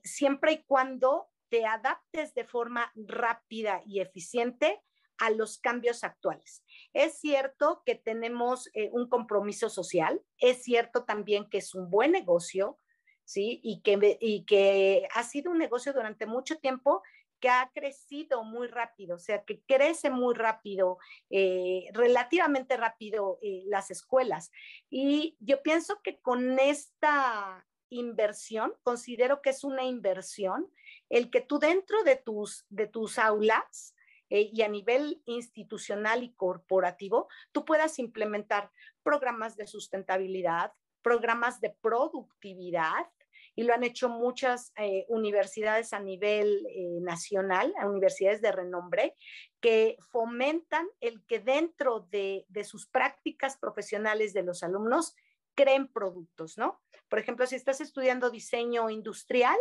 [0.04, 4.82] siempre y cuando te adaptes de forma rápida y eficiente
[5.18, 6.64] a los cambios actuales.
[6.94, 12.14] Es cierto que tenemos eh, un compromiso social, es cierto también que es un buen
[12.14, 12.80] negocio,
[13.26, 13.60] ¿sí?
[13.64, 17.04] Y que, y que ha sido un negocio durante mucho tiempo
[17.42, 23.64] que ha crecido muy rápido, o sea, que crece muy rápido, eh, relativamente rápido eh,
[23.66, 24.52] las escuelas.
[24.90, 30.72] Y yo pienso que con esta inversión, considero que es una inversión,
[31.12, 33.96] el que tú dentro de tus, de tus aulas
[34.30, 38.72] eh, y a nivel institucional y corporativo, tú puedas implementar
[39.04, 40.72] programas de sustentabilidad,
[41.02, 43.06] programas de productividad,
[43.54, 49.18] y lo han hecho muchas eh, universidades a nivel eh, nacional, universidades de renombre,
[49.60, 55.16] que fomentan el que dentro de, de sus prácticas profesionales de los alumnos
[55.54, 56.82] creen productos, ¿no?
[57.10, 59.58] Por ejemplo, si estás estudiando diseño industrial,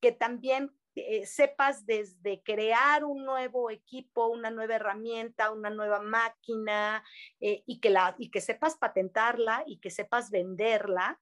[0.00, 7.02] que también eh, sepas desde crear un nuevo equipo, una nueva herramienta, una nueva máquina
[7.38, 11.20] y, que la, y que sepas patentarla y que sepas venderla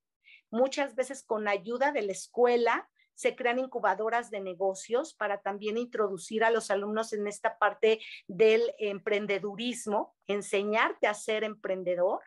[0.50, 6.44] Muchas veces con ayuda de la escuela se crean incubadoras de negocios para también introducir
[6.44, 12.20] a los alumnos en esta parte del emprendedurismo, enseñarte a ser emprendedor.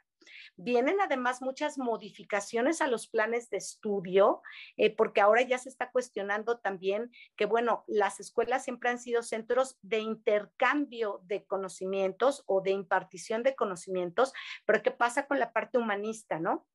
[0.55, 4.41] Vienen además muchas modificaciones a los planes de estudio,
[4.77, 9.23] eh, porque ahora ya se está cuestionando también que, bueno, las escuelas siempre han sido
[9.23, 14.33] centros de intercambio de conocimientos o de impartición de conocimientos,
[14.65, 16.67] pero ¿qué pasa con la parte humanista, no?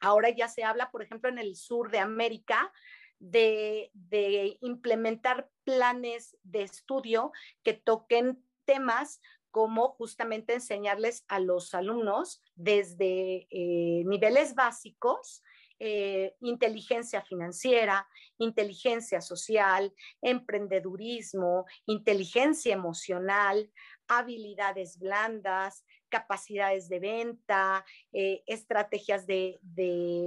[0.00, 2.72] Ahora ya se habla, por ejemplo, en el sur de América,
[3.18, 9.20] de, implementar planes de estudio que toquen temas
[9.54, 15.44] como justamente enseñarles a los alumnos desde eh, niveles básicos,
[15.78, 23.70] eh, inteligencia financiera, inteligencia social, emprendedurismo, inteligencia emocional,
[24.08, 29.60] habilidades blandas, capacidades de venta, eh, estrategias de,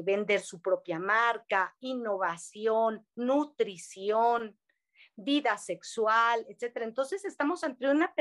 [0.06, 4.58] vender su propia marca, innovación, nutrición,
[5.18, 6.86] vida sexual, etcétera.
[6.86, 8.14] Entonces estamos ante una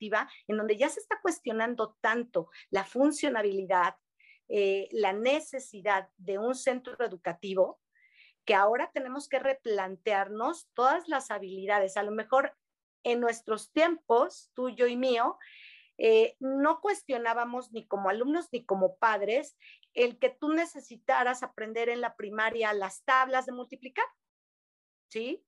[0.00, 3.96] en donde ya se está cuestionando tanto la funcionabilidad,
[4.48, 7.80] eh, la necesidad de un centro educativo,
[8.44, 11.96] que ahora tenemos que replantearnos todas las habilidades.
[11.96, 12.56] A lo mejor
[13.04, 15.38] en nuestros tiempos, tuyo y mío,
[15.98, 19.56] eh, no cuestionábamos ni como alumnos ni como padres
[19.94, 24.06] el que tú necesitaras aprender en la primaria las tablas de multiplicar.
[25.10, 25.44] ¿Sí?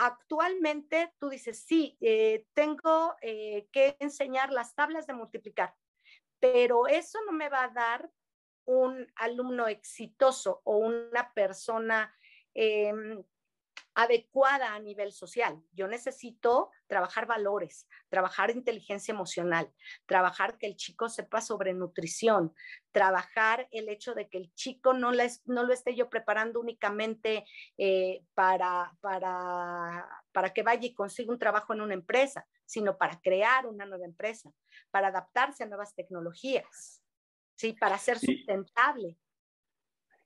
[0.00, 5.74] Actualmente tú dices, sí, eh, tengo eh, que enseñar las tablas de multiplicar,
[6.38, 8.10] pero eso no me va a dar
[8.64, 12.14] un alumno exitoso o una persona
[12.54, 13.24] em,
[13.98, 15.60] adecuada a nivel social.
[15.72, 19.72] Yo necesito trabajar valores, trabajar inteligencia emocional,
[20.06, 22.54] trabajar que el chico sepa sobre nutrición,
[22.92, 25.10] trabajar el hecho de que el chico no,
[25.46, 27.44] no lo esté yo preparando únicamente
[27.76, 33.20] eh, para, para, para que vaya y consiga un trabajo en una empresa, sino para
[33.20, 34.52] crear una nueva empresa,
[34.92, 37.02] para adaptarse a nuevas tecnologías,
[37.56, 37.72] ¿sí?
[37.72, 39.18] para ser sustentable.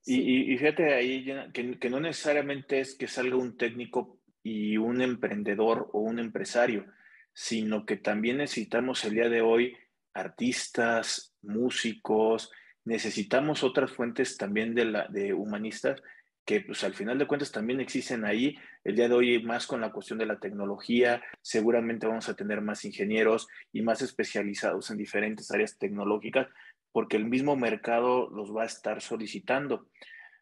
[0.05, 6.01] Y, fíjate ahí, que, no necesariamente es que salga un técnico y un emprendedor o
[6.01, 6.87] un empresario,
[7.33, 9.77] sino que también necesitamos el día de hoy
[10.13, 12.51] artistas, músicos,
[12.85, 16.03] necesitamos otras fuentes también de, la, de humanistas
[16.45, 18.57] que pues al final de cuentas también existen ahí.
[18.85, 22.61] El día de hoy más con la cuestión de la tecnología, seguramente vamos a tener
[22.61, 26.49] más ingenieros y más especializados en diferentes áreas tecnológicas,
[26.93, 29.89] porque el mismo mercado los va a estar solicitando.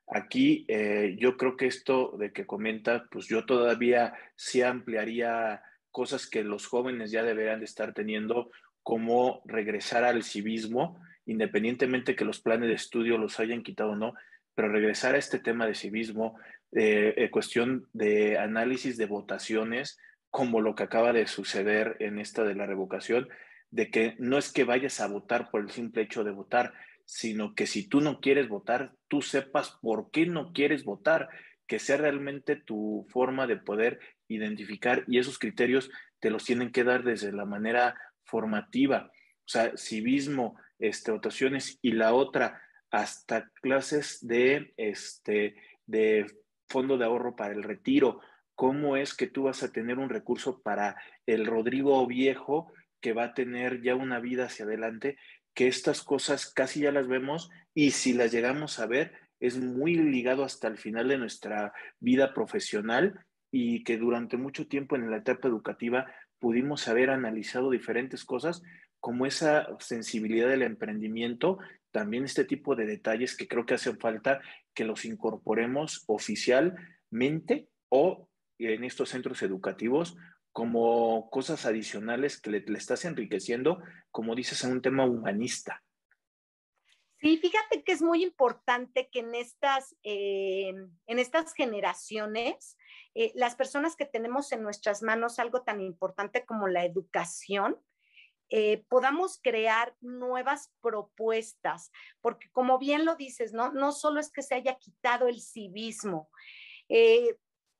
[0.06, 6.28] Aquí eh, yo creo que esto de que comenta, pues yo todavía sí ampliaría cosas
[6.28, 8.50] que los jóvenes ya deberían de estar teniendo,
[8.82, 14.14] como regresar al civismo, independientemente que los planes de estudio los hayan quitado o no,
[14.54, 16.36] pero regresar a este tema de civismo,
[16.72, 19.98] eh, eh, cuestión de análisis de votaciones,
[20.30, 23.28] como lo que acaba de suceder en esta de la revocación,
[23.70, 26.72] de que no es que vayas a votar por el simple hecho de votar,
[27.04, 31.28] sino que si tú no quieres votar, tú sepas por qué no quieres votar,
[31.66, 36.84] que sea realmente tu forma de poder identificar y esos criterios te los tienen que
[36.84, 44.18] dar desde la manera formativa, o sea, civismo, este, votaciones y la otra, hasta clases
[44.26, 45.54] de, este,
[45.86, 46.26] de
[46.68, 48.20] fondo de ahorro para el retiro,
[48.54, 53.24] cómo es que tú vas a tener un recurso para el Rodrigo viejo que va
[53.24, 55.16] a tener ya una vida hacia adelante,
[55.54, 59.94] que estas cosas casi ya las vemos y si las llegamos a ver, es muy
[59.94, 65.18] ligado hasta el final de nuestra vida profesional y que durante mucho tiempo en la
[65.18, 66.06] etapa educativa
[66.38, 68.62] pudimos haber analizado diferentes cosas,
[69.00, 71.58] como esa sensibilidad del emprendimiento,
[71.90, 74.40] también este tipo de detalles que creo que hacen falta
[74.74, 80.16] que los incorporemos oficialmente o en estos centros educativos
[80.52, 85.82] como cosas adicionales que le, estás enriqueciendo, como dices, en un tema humanista.
[87.20, 90.72] Sí, fíjate que es muy importante que en estas, eh,
[91.06, 92.78] en estas generaciones,
[93.14, 97.78] eh, las personas que tenemos en nuestras manos algo tan importante como la educación,
[98.48, 104.42] eh, podamos crear nuevas propuestas, porque como bien lo dices, no, no solo es que
[104.42, 106.30] se haya quitado el civismo,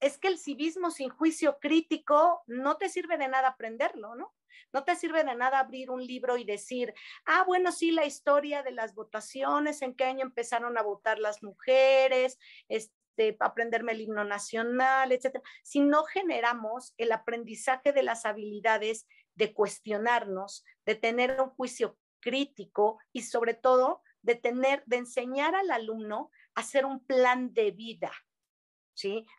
[0.00, 4.34] es que el civismo sin juicio crítico no te sirve de nada aprenderlo, ¿no?
[4.72, 6.94] No te sirve de nada abrir un libro y decir,
[7.26, 11.42] ah, bueno, sí, la historia de las votaciones, en qué año empezaron a votar las
[11.42, 15.42] mujeres, este, aprenderme el himno nacional, etcétera.
[15.62, 22.98] Si no generamos el aprendizaje de las habilidades de cuestionarnos, de tener un juicio crítico
[23.12, 28.12] y sobre todo de tener, de enseñar al alumno a hacer un plan de vida,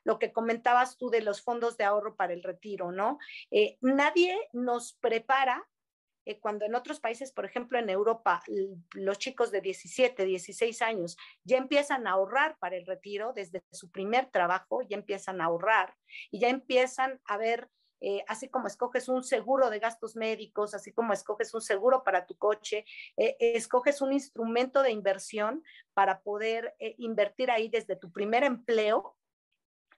[0.04, 3.20] Lo que comentabas tú de los fondos de ahorro para el retiro, ¿no?
[3.52, 5.68] Eh, nadie nos prepara
[6.26, 8.44] eh, cuando en otros países, por ejemplo en Europa,
[8.94, 13.90] los chicos de 17, 16 años ya empiezan a ahorrar para el retiro desde su
[13.90, 15.96] primer trabajo, ya empiezan a ahorrar
[16.30, 17.70] y ya empiezan a ver,
[18.02, 22.28] eh, así como escoges un seguro de gastos médicos, así como escoges un seguro para
[22.28, 22.86] tu coche,
[23.18, 29.16] escoges un instrumento de inversión para poder invertir ahí desde tu primer empleo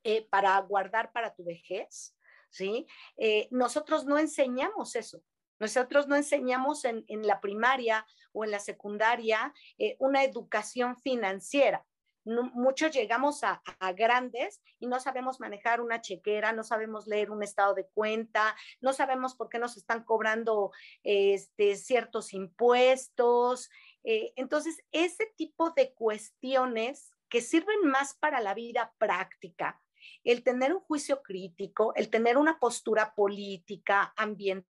[0.04, 2.14] eh, para guardar para tu vejez,
[2.50, 2.86] ¿sí?
[3.16, 5.24] Eh, nosotros no enseñamos eso.
[5.60, 11.86] Nosotros no enseñamos en, la primaria o en la secundaria eh, una educación financiera.
[12.26, 13.62] muchos llegamos a,
[13.96, 18.92] grandes y no sabemos manejar una chequera, no sabemos leer un estado de cuenta, no
[18.92, 20.72] sabemos por qué nos están cobrando
[21.04, 23.70] este, ciertos impuestos.
[24.04, 29.83] entonces, ese tipo de cuestiones que sirven más para la vida práctica,
[30.24, 34.68] el tener un juicio crítico, el tener una postura política, ambiental,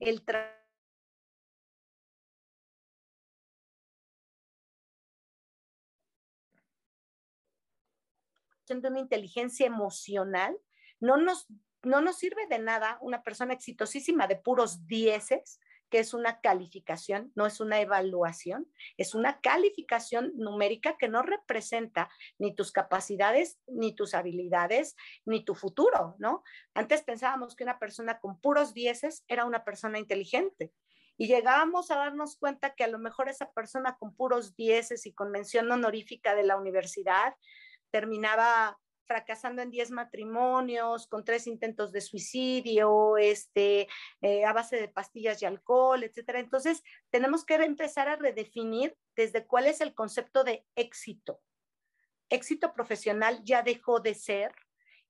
[0.00, 0.24] el
[8.76, 10.54] de una inteligencia emocional,
[11.00, 11.46] no nos,
[11.82, 15.58] no nos sirve de nada una persona exitosísima de puros dieces
[15.90, 22.10] que es una calificación, no es una evaluación, es una calificación numérica que no representa
[22.38, 26.42] ni tus capacidades, ni tus habilidades, ni tu futuro, ¿no?
[26.74, 30.72] Antes pensábamos que una persona con puros dieces era una persona inteligente.
[31.20, 35.12] Y llegábamos a darnos cuenta que a lo mejor esa persona con puros dieces y
[35.12, 37.34] con mención honorífica de la universidad
[37.90, 43.88] terminaba fracasando en 10 matrimonios, con tres intentos de suicidio, este,
[44.20, 46.38] eh, a base de pastillas y alcohol, etcétera.
[46.38, 51.40] Entonces, tenemos que empezar a redefinir desde cuál es el concepto de éxito.
[52.28, 54.54] Éxito profesional ya dejó de ser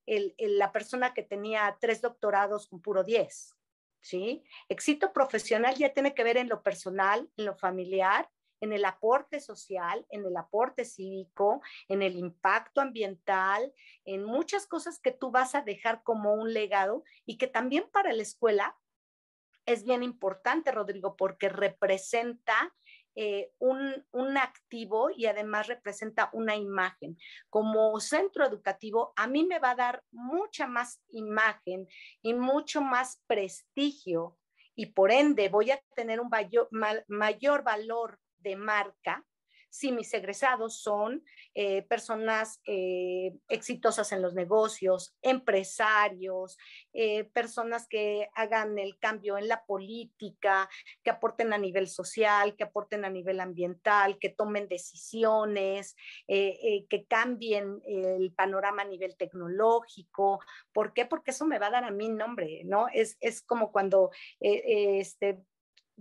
[0.07, 3.55] la persona que tenía tres doctorados con puro 10.
[4.01, 4.43] ¿Sí?
[4.69, 8.29] Éxito profesional ya tiene que ver en lo personal, en lo familiar
[8.61, 13.73] en el aporte social, en el aporte cívico, en el impacto ambiental,
[14.05, 18.13] en muchas cosas que tú vas a dejar como un legado y que también para
[18.13, 18.77] la escuela
[19.65, 22.73] es bien importante, Rodrigo, porque representa
[23.15, 27.17] eh, un, un, activo y además representa una imagen.
[27.49, 31.87] Como centro educativo, a mí me va a dar mucha más imagen
[32.21, 34.37] y mucho más prestigio
[34.79, 36.69] y por ende voy a tener un mayor,
[37.09, 39.25] mayor valor de marca
[39.69, 41.23] si mis egresados son
[41.53, 46.57] eh, personas eh, exitosas en los negocios, empresarios,
[46.93, 50.69] eh, personas que hagan el cambio en la política,
[51.03, 55.95] que aporten a nivel social, que aporten a nivel ambiental, que tomen decisiones,
[56.27, 60.39] que cambien el panorama a nivel tecnológico.
[60.71, 61.05] ¿Por qué?
[61.05, 62.87] Porque eso me va a dar a mí nombre, ¿no?
[62.91, 65.43] Es, es como cuando este,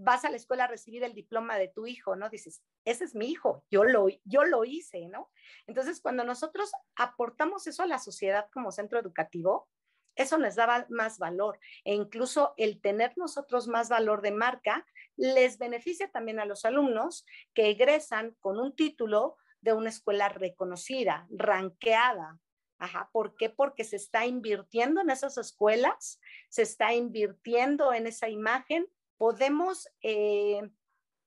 [0.01, 2.31] vas a la escuela a recibir el diploma de tu hijo, ¿no?
[2.31, 5.31] Dices, ese es mi hijo, yo lo, yo lo hice, ¿no?
[5.67, 9.69] Entonces, cuando nosotros aportamos eso a la sociedad como centro educativo,
[10.15, 14.87] eso les daba más valor e incluso el tener nosotros más valor de marca
[15.17, 17.25] les beneficia también a los alumnos
[17.55, 22.39] que egresan con un título de una escuela reconocida, ranqueada.
[22.79, 23.51] Ajá, ¿por qué?
[23.51, 28.89] Porque se está invirtiendo en esas escuelas, se está invirtiendo en esa imagen
[29.19, 30.63] podemos eh,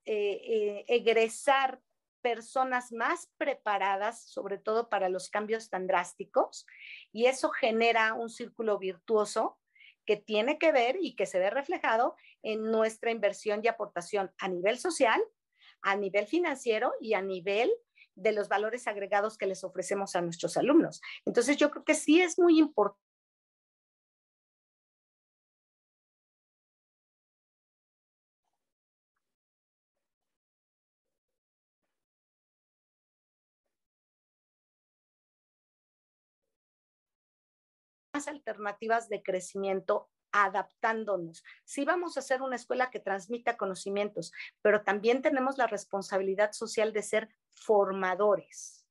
[0.05, 1.81] eh, eh, egresar
[2.21, 6.65] personas más preparadas, sobre todo para los cambios tan drásticos,
[7.11, 9.59] y eso genera un círculo virtuoso
[10.05, 14.47] que tiene que ver y que se ve reflejado en nuestra inversión y aportación a
[14.47, 15.21] nivel social,
[15.81, 17.71] a nivel financiero y a nivel
[18.15, 21.01] de los valores agregados que les ofrecemos a nuestros alumnos.
[21.25, 23.10] Entonces, yo creo que sí es muy importante
[38.27, 41.43] alternativas de crecimiento adaptándonos.
[41.65, 46.93] Sí vamos a ser una escuela que transmita conocimientos, pero también tenemos la responsabilidad social
[46.93, 48.85] de ser formadores.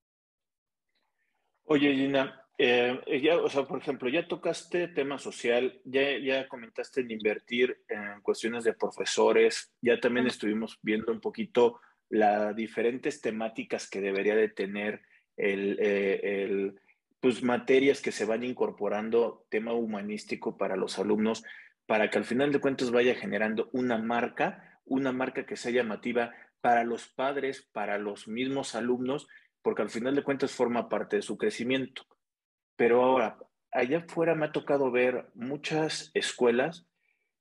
[1.64, 3.00] Oye, Gina, eh,
[3.42, 8.64] o sea, por ejemplo, ya tocaste tema social, ya, ya comentaste en invertir en cuestiones
[8.64, 15.00] de profesores, ya también estuvimos viendo un poquito las diferentes temáticas que debería de tener
[15.36, 16.80] el, eh, el
[17.20, 21.44] pues, materias que se van incorporando, tema humanístico para los alumnos,
[21.86, 26.32] para que al final de cuentas vaya generando una marca, una marca que sea llamativa
[26.60, 29.28] para los padres, para los mismos alumnos,
[29.62, 32.06] porque al final de cuentas forma parte de su crecimiento.
[32.76, 33.38] Pero ahora,
[33.72, 36.86] allá afuera me ha tocado ver muchas escuelas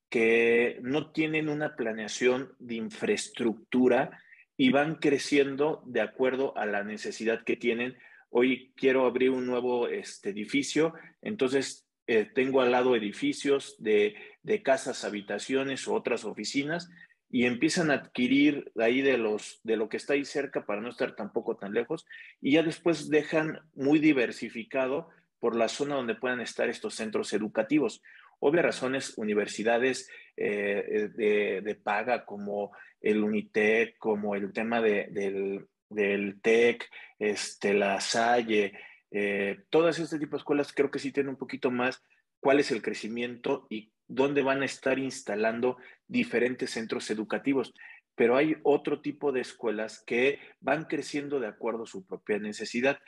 [0.09, 4.19] que no tienen una planeación de infraestructura
[4.57, 7.97] y van creciendo de acuerdo a la necesidad que tienen
[8.29, 14.15] hoy quiero abrir un nuevo este, edificio, entonces eh, tengo al lado edificios de,
[14.63, 16.89] casas, habitaciones o otras oficinas
[17.29, 20.89] y empiezan a adquirir ahí de, los, de lo que está ahí cerca para no
[20.89, 22.07] estar tampoco tan lejos
[22.41, 25.09] y ya después dejan muy diversificado
[25.39, 28.01] por la zona donde puedan estar estos centros educativos.
[28.39, 32.71] Obvias razones, universidades eh, de, paga como
[33.01, 38.73] el UNITEC, como el tema del, del TEC, este, la Salle,
[39.11, 42.03] eh, todas este tipo de escuelas creo que sí tienen un poquito más
[42.39, 45.77] cuál es el crecimiento y dónde van a estar instalando
[46.07, 47.73] diferentes centros educativos.
[48.15, 52.99] Pero hay otro tipo de escuelas que van creciendo de acuerdo a su propia necesidad.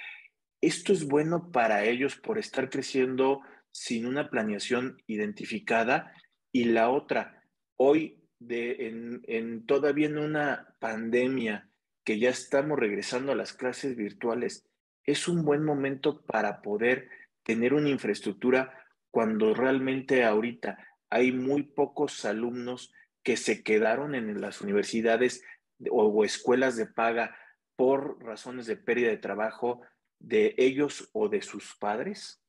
[0.61, 6.13] Esto es bueno para ellos por estar creciendo sin una planeación identificada.
[6.51, 7.43] Y la otra,
[7.77, 11.70] hoy de, en, en todavía en una pandemia
[12.03, 14.65] que ya estamos regresando a las clases virtuales,
[15.05, 17.09] es un buen momento para poder
[17.43, 20.77] tener una infraestructura cuando realmente ahorita
[21.09, 22.93] hay muy pocos alumnos
[23.23, 25.43] que se quedaron en las universidades
[25.89, 27.35] o, escuelas de paga
[27.75, 29.81] por razones de pérdida de trabajo
[30.19, 32.41] de ellos o de sus padres?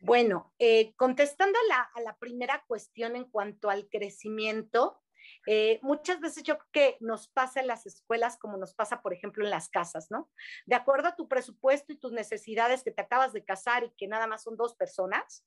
[0.00, 5.00] Bueno, eh, contestando a la, a la, primera cuestión en cuanto al crecimiento,
[5.46, 9.12] eh, muchas veces yo creo que nos pasa en las escuelas como nos pasa, por
[9.12, 10.30] ejemplo, en las casas, ¿no?
[10.66, 14.08] De acuerdo a tu presupuesto y tus necesidades que te acabas de casar y que
[14.08, 15.44] nada más son dos personas,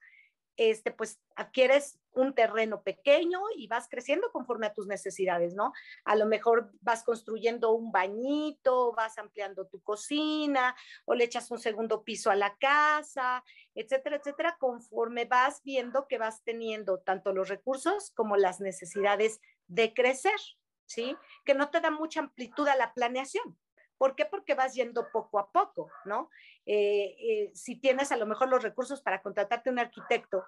[0.57, 5.73] este, pues adquieres un terreno pequeño y vas creciendo conforme a tus necesidades, ¿no?
[6.05, 10.75] A lo mejor vas construyendo un bañito, vas ampliando tu cocina
[11.05, 16.19] o le echas un segundo piso a la casa, etcétera, etcétera, conforme vas viendo que
[16.19, 20.39] vas teniendo tanto los recursos como las necesidades de crecer,
[20.85, 21.15] ¿sí?
[21.45, 23.57] Que no te da mucha amplitud a la planeación.
[23.97, 24.25] ¿Por qué?
[24.25, 26.29] Porque vas yendo poco a poco, ¿no?
[26.65, 30.43] Eh, eh, si tienes a lo mejor los recursos para contratarte un arquitecto,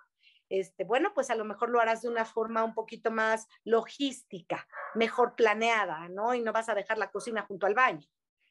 [0.49, 4.67] este, bueno, pues a lo mejor lo harás de una forma un poquito más logística,
[4.93, 6.33] mejor planeada, ¿no?
[6.33, 8.07] Y no vas a dejar la cocina junto al baño,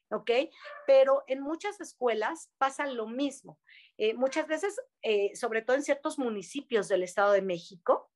[0.09, 0.31] ¿ok?
[0.87, 3.59] Pero en muchas escuelas pasa lo mismo.
[3.97, 4.75] Eh, muchas veces,
[5.35, 8.11] sobre todo en ciertos municipios del Estado de México,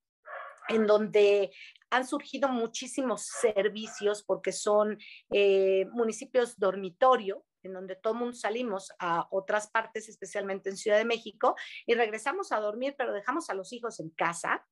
[0.70, 1.52] en donde
[1.90, 4.98] han surgido muchísimos servicios porque son
[5.32, 11.06] eh, municipios dormitorio, en donde todo mundo salimos a otras partes, especialmente en Ciudad de
[11.06, 11.56] México,
[11.86, 14.66] y regresamos a dormir, pero dejamos a los hijos en casa.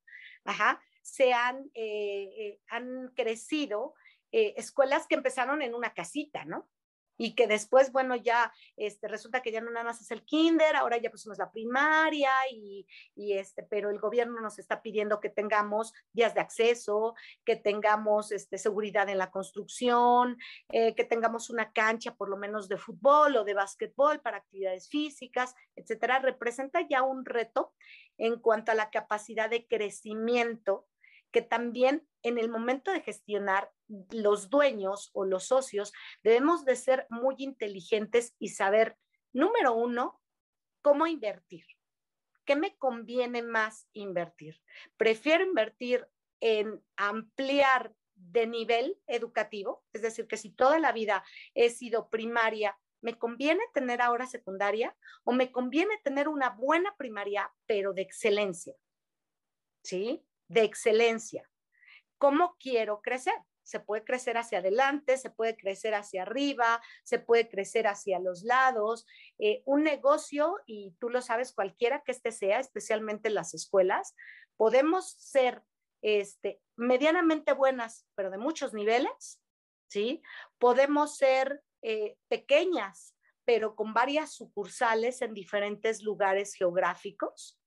[0.44, 3.94] Ajá, se han, eh, eh, han crecido
[4.30, 6.68] escuelas que empezaron en una casita, ¿no?
[7.18, 10.76] Y que después, bueno, ya este, resulta que ya no nada más es el kinder,
[10.76, 15.28] ahora ya pusimos la primaria y, y, este, pero el gobierno nos está pidiendo que
[15.28, 17.14] tengamos días de acceso,
[17.44, 20.38] que tengamos este, seguridad en la construcción,
[20.70, 24.88] eh, que tengamos una cancha por lo menos de fútbol o de básquetbol para actividades
[24.88, 27.74] físicas, etcétera, representa ya un reto
[28.16, 30.86] en cuanto a la capacidad de crecimiento
[31.30, 33.70] que también en el momento de gestionar
[34.10, 38.96] los dueños o los socios debemos de ser muy inteligentes y saber,
[39.32, 40.20] número uno,
[40.82, 41.64] cómo invertir.
[42.44, 44.60] ¿Qué me conviene más invertir?
[44.96, 46.06] Prefiero invertir
[46.40, 51.24] en ampliar de nivel educativo, es decir, que si toda la vida
[51.54, 57.52] he sido primaria, ¿me conviene tener ahora secundaria o me conviene tener una buena primaria,
[57.66, 58.74] pero de excelencia?
[59.82, 60.24] ¿Sí?
[60.48, 61.48] De excelencia.
[62.18, 63.34] ¿Cómo quiero crecer?
[63.68, 68.42] Se puede crecer hacia adelante, se puede crecer hacia arriba, se puede crecer hacia los
[68.42, 69.06] lados.
[69.38, 74.16] Eh, un negocio, y tú lo sabes, cualquiera que este sea, especialmente las escuelas,
[74.56, 75.62] podemos ser
[76.00, 79.42] este, medianamente buenas, pero de muchos niveles,
[79.88, 80.22] ¿sí?
[80.56, 83.14] Podemos ser eh, pequeñas,
[83.44, 87.60] pero con varias sucursales en diferentes lugares geográficos.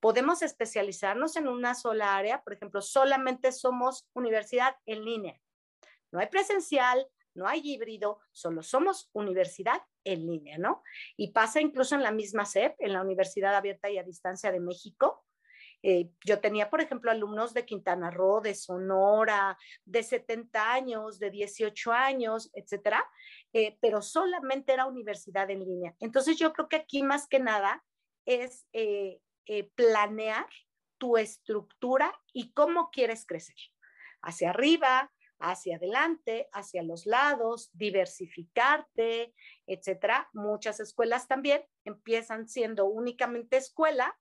[0.00, 5.40] Podemos especializarnos en una sola área, por ejemplo, solamente somos universidad en línea.
[6.16, 10.82] No hay presencial, no hay híbrido, solo somos universidad en línea, ¿no?
[11.14, 14.60] Y pasa incluso en la misma SEP, en la Universidad Abierta y a Distancia de
[14.60, 15.26] México,
[15.82, 21.30] eh, yo tenía, por ejemplo, alumnos de Quintana Roo, de Sonora, de 70 años, de
[21.30, 23.04] 18 años, etcétera,
[23.52, 25.94] eh, pero solamente era universidad en línea.
[26.00, 27.84] Entonces, yo creo que aquí más que nada
[28.24, 29.20] es eh,
[29.74, 30.48] planear
[30.96, 33.56] tu estructura y cómo quieres crecer.
[34.22, 39.34] Hacia arriba, hacia adelante, hacia los lados, diversificarte,
[39.66, 40.28] etcétera.
[40.32, 44.16] Muchas escuelas también empiezan siendo únicamente escuela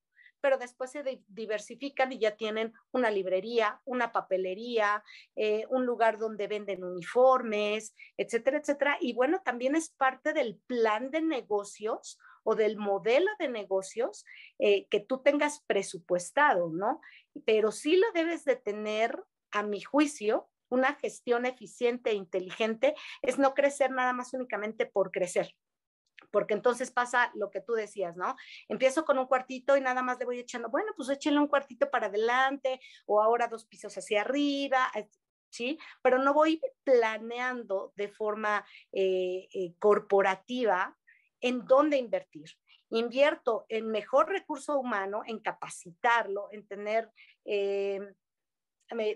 [0.45, 5.03] pero después se diversifican y ya tienen una librería, una papelería,
[5.36, 8.97] eh, un lugar donde venden uniformes, etcétera, etcétera.
[9.01, 14.24] Y bueno, también es parte del plan de negocios o del modelo de negocios
[14.59, 17.01] eh, que tú tengas presupuestado, ¿no?
[17.43, 23.38] Pero sí lo debes de tener, a mi juicio, una gestión eficiente e inteligente, es
[23.39, 25.55] no crecer nada más únicamente por crecer
[26.32, 28.36] porque entonces pasa lo que tú decías, ¿no?
[28.68, 31.89] Empiezo con un cuartito y nada más le voy echando, bueno, pues échenle un cuartito
[31.89, 34.91] para adelante o ahora dos pisos hacia arriba,
[35.49, 35.80] ¿sí?
[36.01, 40.97] Pero no voy planeando de forma eh, eh, corporativa
[41.39, 42.49] en dónde invertir.
[42.89, 47.09] Invierto en mejor recurso humano, en capacitarlo, en tener...
[47.45, 48.01] Eh,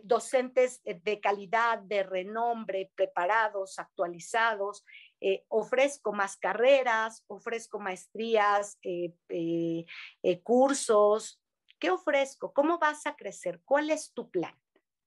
[0.03, 4.83] docentes de calidad, de renombre, preparados, actualizados,
[5.21, 11.41] eh, ofrezco más carreras, ofrezco maestrías, eh, eh, cursos.
[11.77, 12.53] ¿Qué ofrezco?
[12.53, 13.61] ¿Cómo vas a crecer?
[13.65, 14.57] ¿Cuál es tu plan?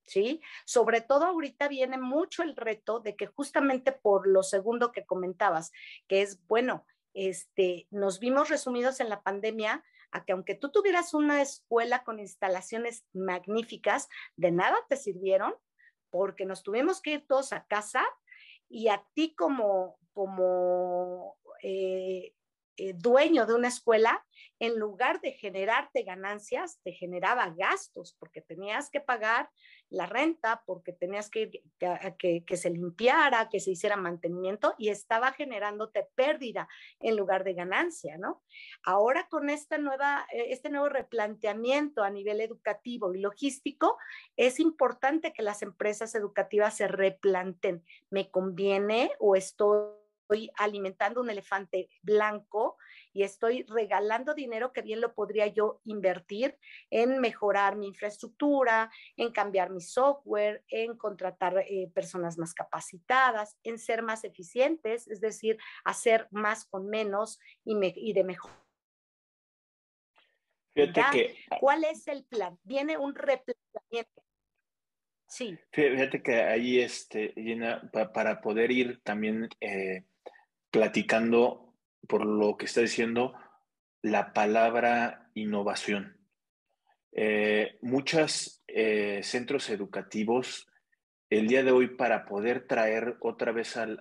[0.05, 0.41] ¿Sí?
[0.65, 5.71] Sobre todo ahorita viene mucho el reto de que justamente por lo segundo que comentabas,
[6.07, 9.83] que es, bueno, este, nos vimos resumidos en la pandemia
[10.13, 14.07] a que aunque tú tuvieras una escuela con instalaciones magníficas,
[14.37, 15.53] de nada te sirvieron
[16.09, 18.03] porque nos tuvimos que ir todos a casa
[18.69, 22.33] y a ti como, como eh,
[22.77, 24.25] eh, dueño de una escuela,
[24.59, 29.49] en lugar de generarte ganancias, te generaba gastos porque tenías que pagar
[29.89, 31.51] la renta, porque tenías que,
[32.17, 36.67] que, que, se limpiara, que se hiciera mantenimiento y estaba generándote pérdida
[36.99, 38.41] en lugar de ganancia, ¿no?
[38.83, 43.97] Ahora con esta nueva, eh, este nuevo replanteamiento a nivel educativo y logístico,
[44.35, 47.83] es importante que las empresas educativas se replanten.
[48.09, 50.02] ¿Me conviene o estoy
[50.33, 52.77] estoy alimentando un elefante blanco
[53.13, 56.57] y estoy regalando dinero que bien lo podría yo invertir
[56.89, 63.77] en mejorar mi infraestructura, en cambiar mi software, en contratar eh, personas más capacitadas, en
[63.77, 68.51] ser más eficientes, es decir, hacer más con menos y, y de mejor.
[70.73, 72.57] Fíjate ¿Cuál es el plan?
[72.63, 74.23] Viene un replanteamiento.
[75.27, 75.57] Sí.
[75.71, 77.33] Fíjate que ahí, este,
[78.13, 80.03] para poder ir también eh,
[80.73, 81.71] platicando
[82.07, 83.35] por lo que está diciendo
[84.01, 86.17] la palabra innovación.
[87.11, 90.67] Eh, muchos eh, centros educativos
[91.29, 93.99] el día de hoy para poder traer otra vez al,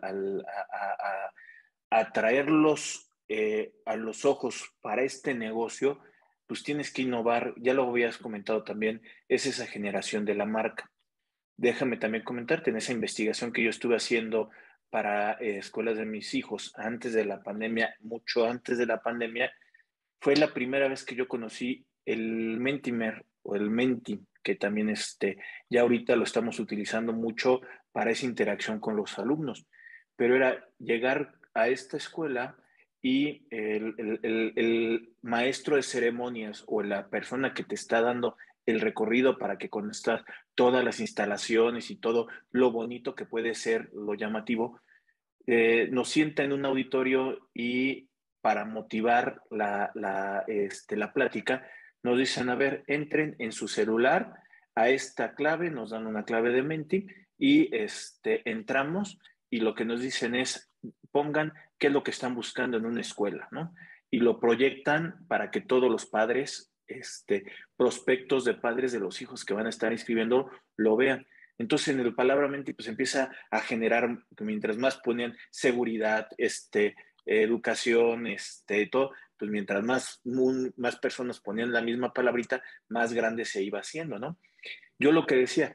[1.90, 6.00] a, traerlos eh, a los ojos para este negocio,
[6.46, 10.90] pues tienes que innovar, ya lo habías comentado también, es esa generación de la marca.
[11.58, 14.50] Déjame también comentarte en esa investigación que yo estuve haciendo
[14.92, 19.50] para eh, escuelas de mis hijos antes de la pandemia, mucho antes de la pandemia,
[20.20, 25.38] fue la primera vez que yo conocí el Mentimer o el Menti, que también este,
[25.70, 29.66] ya ahorita lo estamos utilizando mucho para esa interacción con los alumnos.
[30.14, 32.58] Pero era llegar a esta escuela
[33.00, 38.36] y el, el, el, maestro de ceremonias o la persona que te está dando
[38.66, 40.22] el recorrido para que conozcas
[40.54, 44.80] todas las instalaciones y todo lo bonito que puede ser, lo llamativo,
[45.46, 48.08] eh, nos sienta en un auditorio y
[48.40, 51.66] para motivar la, la, este, la plática,
[52.02, 54.34] nos dicen, a ver, entren en su celular
[54.74, 57.06] a esta clave, nos dan una clave de Menti
[57.38, 59.18] y este, entramos
[59.50, 60.72] y lo que nos dicen es
[61.10, 63.74] pongan qué es lo que están buscando en una escuela, ¿no?
[64.10, 67.44] Y lo proyectan para que todos los padres, este,
[67.76, 71.26] prospectos de padres de los hijos que van a estar inscribiendo, lo vean.
[71.58, 78.26] Entonces, en el palabra Menti, pues empieza a generar, mientras más ponían seguridad, este, educación,
[78.26, 80.20] este, todo, pues mientras más,
[80.76, 84.38] más personas ponían la misma palabrita, más grande se iba haciendo, ¿no?
[84.98, 85.74] Yo lo que decía,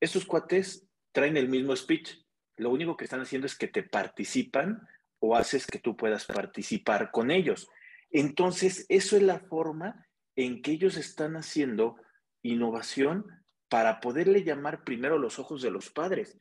[0.00, 2.16] estos cuates traen el mismo speech,
[2.56, 4.86] lo único que están haciendo es que te participan
[5.20, 7.68] o haces que tú puedas participar con ellos.
[8.10, 10.07] Entonces, eso es la forma
[10.38, 11.96] en que ellos están haciendo
[12.42, 13.26] innovación
[13.68, 16.38] para poderle llamar primero los ojos de los padres,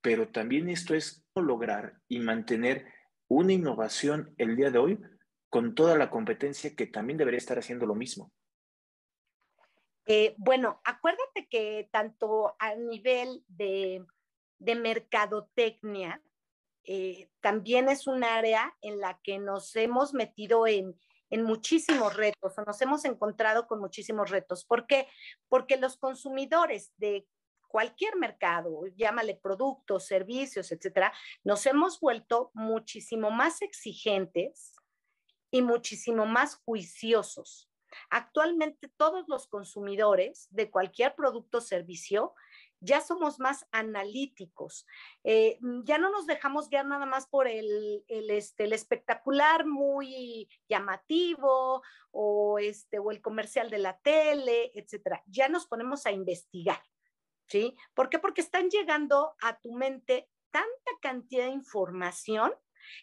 [0.00, 2.86] pero también esto es lograr y mantener
[3.26, 5.00] una innovación el día de hoy
[5.48, 8.30] con toda la competencia que también debería estar haciendo lo mismo.
[10.06, 14.06] Eh, bueno, acuérdate que tanto a nivel de,
[14.60, 16.22] mercadotecnia,
[16.84, 20.96] eh, también es un área en la que nos hemos metido en,
[21.30, 24.64] en muchísimos retos nos hemos encontrado con muchísimos retos.
[24.64, 25.08] ¿Por qué?
[25.48, 27.26] Porque los consumidores de
[27.68, 31.12] cualquier mercado, llámale productos, servicios, etcétera,
[31.44, 34.74] nos hemos vuelto muchísimo más exigentes
[35.52, 37.70] y muchísimo más juiciosos.
[38.08, 42.34] Actualmente todos los consumidores de cualquier producto o servicio
[42.80, 44.86] ya somos más analíticos,
[45.24, 51.82] eh, ya no nos dejamos guiar nada más por el, este, el espectacular muy llamativo
[52.10, 55.22] o, este, o el comercial de la tele, etcétera.
[55.26, 56.80] Ya nos ponemos a investigar.
[57.50, 57.76] ¿sí?
[57.94, 58.18] ¿Por qué?
[58.18, 62.52] Porque están llegando a tu mente tanta cantidad de información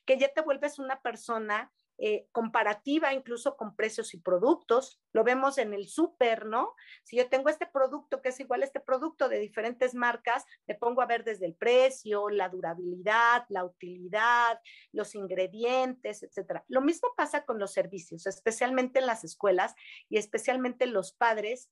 [0.05, 5.01] que ya te vuelves una persona eh, comparativa incluso con precios y productos.
[5.13, 6.75] Lo vemos en el súper, ¿no?
[7.03, 10.75] Si yo tengo este producto que es igual a este producto de diferentes marcas, me
[10.75, 14.59] pongo a ver desde el precio, la durabilidad, la utilidad,
[14.91, 16.63] los ingredientes, etcétera.
[16.67, 19.73] Lo mismo pasa con los servicios, especialmente en las escuelas
[20.07, 21.71] y especialmente los padres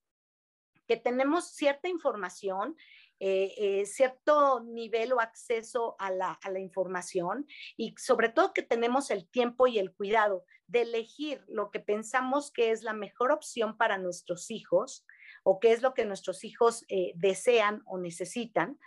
[0.87, 2.75] que tenemos cierta información,
[3.19, 7.47] eh, eh, cierto nivel o acceso a la, información
[7.77, 12.51] y sobre todo que tenemos el tiempo y el cuidado de elegir lo que pensamos
[12.51, 15.05] que es la mejor opción para nuestros hijos
[15.43, 18.77] o qué es lo que nuestros hijos eh, desean o necesitan.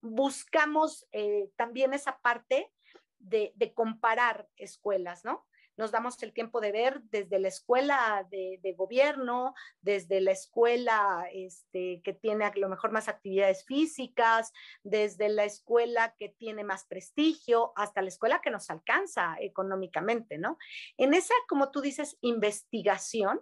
[0.00, 1.06] buscamos
[1.56, 2.72] también esa parte
[3.18, 5.46] de, de comparar escuelas, ¿no?
[5.80, 12.02] Nos damos el tiempo de ver desde la escuela de, gobierno, desde la escuela este,
[12.04, 14.52] que tiene a lo mejor más actividades físicas,
[14.84, 20.58] desde la escuela que tiene más prestigio, hasta la escuela que nos alcanza económicamente, ¿no?
[20.98, 23.40] En esa, como tú dices, investigación,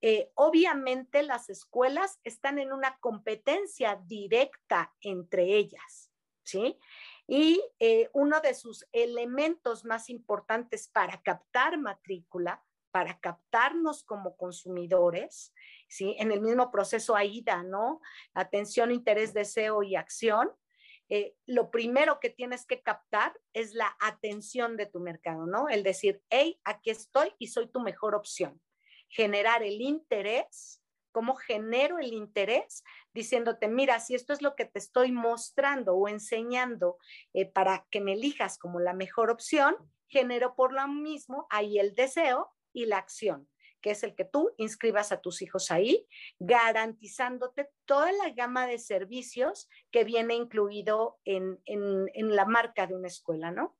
[0.00, 6.10] eh, obviamente las escuelas están en una competencia directa entre ellas,
[6.42, 6.76] ¿sí?
[7.34, 15.54] Y eh, uno de sus elementos más importantes para captar matrícula, para captarnos como consumidores,
[15.88, 16.14] ¿sí?
[16.18, 18.02] En el mismo proceso AIDA, ¿no?
[18.34, 20.52] Atención, interés, deseo y acción.
[21.08, 25.70] Eh, lo primero que tienes que captar es la atención de tu mercado, ¿no?
[25.70, 28.60] El decir, hey, aquí estoy y soy tu mejor opción.
[29.08, 30.81] Generar el interés
[31.12, 32.82] cómo genero el interés
[33.12, 36.96] diciéndote, mira, si esto es lo que te estoy mostrando o enseñando
[37.32, 39.76] eh, para que me elijas como la mejor opción,
[40.08, 43.48] genero por lo mismo ahí el deseo y la acción
[43.82, 46.06] que es el que tú inscribas a tus hijos ahí,
[46.38, 51.60] garantizándote toda la gama de servicios que viene incluido en,
[52.14, 53.76] la marca de una escuela, ¿no?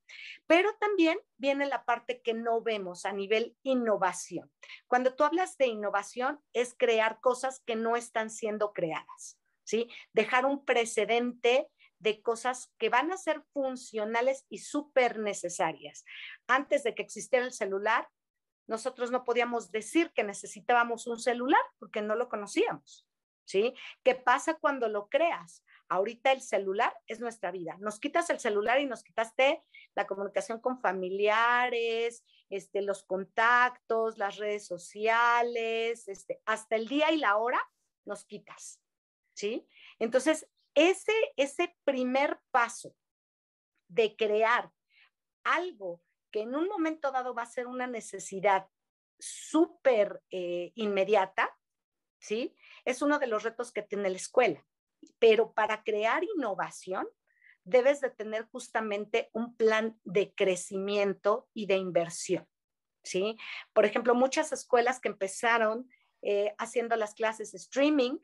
[0.47, 4.53] Pero también viene la parte que no vemos a nivel innovación.
[4.89, 9.89] Cuando tú hablas de innovación, es crear cosas que no están siendo creadas, ¿sí?
[10.13, 11.69] Dejar un precedente
[12.01, 16.05] de cosas que van a ser funcionales y súper necesarias.
[16.49, 18.09] Antes de que existiera el celular,
[18.67, 23.07] nosotros no podíamos decir que necesitábamos un celular porque no lo conocíamos.
[23.45, 23.75] ¿Sí?
[24.05, 25.65] ¿Qué pasa cuando lo creas?
[25.89, 27.77] Ahorita el celular es nuestra vida.
[27.81, 29.63] Nos quitas el celular y nos quitaste
[29.95, 37.19] la comunicación con familiares, este, los contactos, las redes sociales, este, hasta el día y
[37.19, 37.61] la hora
[38.05, 38.81] nos quitas.
[39.35, 39.67] ¿Sí?
[39.99, 42.95] Entonces, ese, ese primer paso
[43.89, 44.71] de crear
[45.45, 46.01] algo
[46.33, 48.67] que en un momento dado va a ser una necesidad
[49.19, 51.57] súper eh, inmediata,
[52.19, 52.57] ¿sí?
[52.85, 54.67] Es uno de los retos que tiene la escuela.
[55.19, 57.07] Pero para crear innovación,
[57.65, 62.49] debes de tener justamente un plan de crecimiento y de inversión,
[63.05, 63.37] ¿sí?
[63.73, 65.89] Por ejemplo, muchas escuelas que empezaron
[66.23, 68.19] eh, haciendo las clases streaming,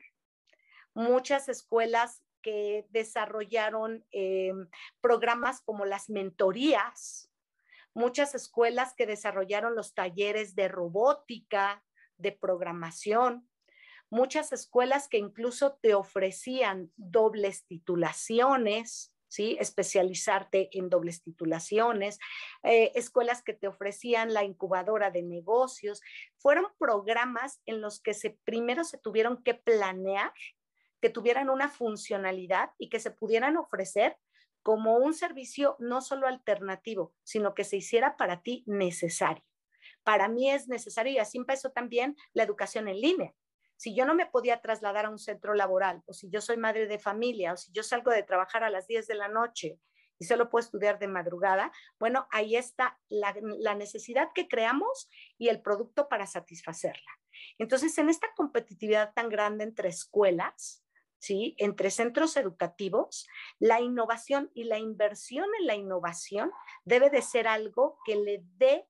[0.93, 4.53] muchas escuelas que desarrollaron eh,
[5.01, 7.28] programas como las mentorías,
[7.93, 11.83] muchas escuelas que desarrollaron los talleres de robótica,
[12.17, 13.49] de programación,
[14.09, 19.57] muchas escuelas que incluso te ofrecían dobles titulaciones, ¿sí?
[19.59, 22.19] Especializarte en dobles titulaciones,
[22.63, 26.01] eh, escuelas que te ofrecían la incubadora de negocios.
[26.37, 30.33] Fueron programas en los que se, primero se tuvieron que planear,
[30.99, 34.17] que tuvieran una funcionalidad y que se pudieran ofrecer
[34.63, 39.43] como un servicio no solo alternativo, sino que se hiciera para ti necesario.
[40.03, 43.33] Para mí es necesario y así empezó también la educación en línea.
[43.75, 46.87] Si yo no me podía trasladar a un centro laboral, o si yo soy madre
[46.87, 49.79] de familia, o si yo salgo de trabajar a las 10 de la noche
[50.17, 55.47] y solo puedo estudiar de madrugada, bueno, ahí está la, la necesidad que creamos y
[55.47, 57.09] el producto para satisfacerla.
[57.57, 60.83] Entonces, en esta competitividad tan grande entre escuelas,
[61.19, 61.55] ¿sí?
[61.57, 63.27] entre centros educativos,
[63.59, 66.51] la innovación y la inversión en la innovación
[66.85, 68.87] debe de ser algo que le dé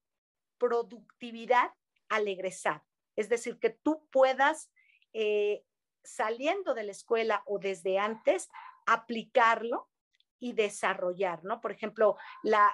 [0.57, 1.71] productividad
[2.07, 2.83] al egresado.
[3.15, 4.71] Es decir, que tú puedas
[5.13, 5.63] eh,
[6.03, 8.49] saliendo de la escuela o desde antes,
[8.85, 9.89] aplicarlo
[10.39, 11.61] y desarrollar, ¿no?
[11.61, 12.73] Por ejemplo, la,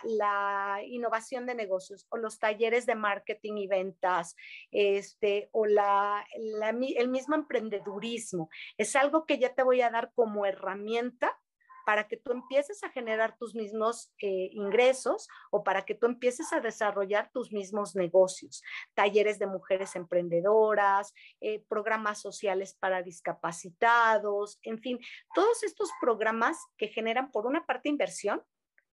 [0.86, 4.36] innovación de negocios o los talleres de marketing y ventas,
[4.72, 8.50] este, o la, el mismo emprendedurismo.
[8.78, 11.38] Es algo que ya te voy a dar como herramienta
[11.86, 16.52] para que tú empieces a generar tus mismos eh, ingresos o para que tú empieces
[16.52, 18.64] a desarrollar tus mismos negocios.
[18.94, 25.00] Talleres de mujeres emprendedoras, eh, programas sociales para discapacitados, en fin,
[25.34, 28.44] todos estos programas que generan por una parte inversión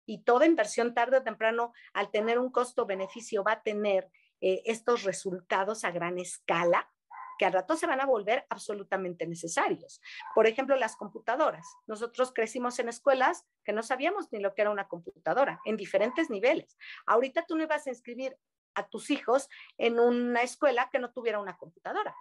[0.06, 4.10] y toda inversión tarde o temprano al tener un costo-beneficio va a tener
[4.40, 6.90] eh, estos resultados a gran escala
[7.38, 10.00] que al rato se van a volver absolutamente necesarios.
[10.34, 11.66] Por ejemplo, las computadoras.
[11.86, 16.30] Nosotros crecimos en escuelas que no sabíamos ni lo que era una computadora, en diferentes
[16.30, 16.76] niveles.
[17.06, 18.36] Ahorita tú no ibas a inscribir
[18.74, 22.14] a tus hijos en una escuela que no tuviera una computadora.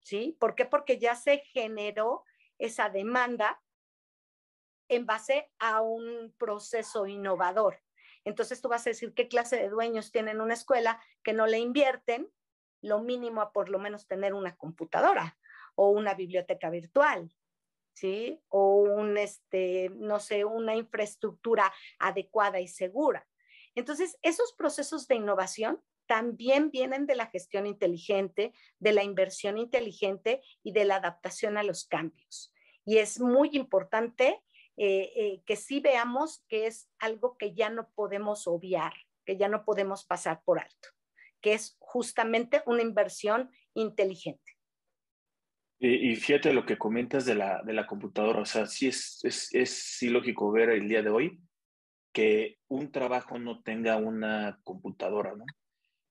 [0.00, 0.36] ¿Sí?
[0.40, 0.66] ¿Por qué?
[0.66, 2.24] Porque ya se generó
[2.58, 3.60] esa demanda
[4.88, 7.80] en base a un proceso innovador.
[8.24, 11.58] Entonces tú vas a decir qué clase de dueños tienen una escuela que no le
[11.58, 12.30] invierten
[12.82, 15.38] lo mínimo a por lo menos tener una computadora
[15.74, 17.32] o una biblioteca virtual,
[17.94, 18.40] ¿sí?
[18.48, 23.26] O un, este, no sé, una infraestructura adecuada y segura.
[23.74, 30.42] Entonces, esos procesos de innovación también vienen de la gestión inteligente, de la inversión inteligente
[30.62, 32.52] y de la adaptación a los cambios.
[32.84, 34.42] Y es muy importante
[34.76, 38.92] eh, eh, que sí veamos que es algo que ya no podemos obviar,
[39.24, 40.88] que ya no podemos pasar por alto
[41.42, 44.40] que es justamente una inversión inteligente.
[45.84, 49.52] Y, fíjate lo que comentas de la, de la computadora, o sea, sí es, es,
[49.52, 51.40] es lógico ver el día de hoy
[52.12, 55.44] que un trabajo no tenga una computadora, ¿no?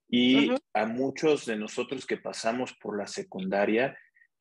[0.10, 3.98] Y a muchos de nosotros que pasamos por la secundaria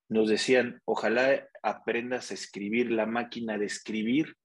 [0.09, 4.37] nos decían, ojalá aprendas a escribir la máquina de escribir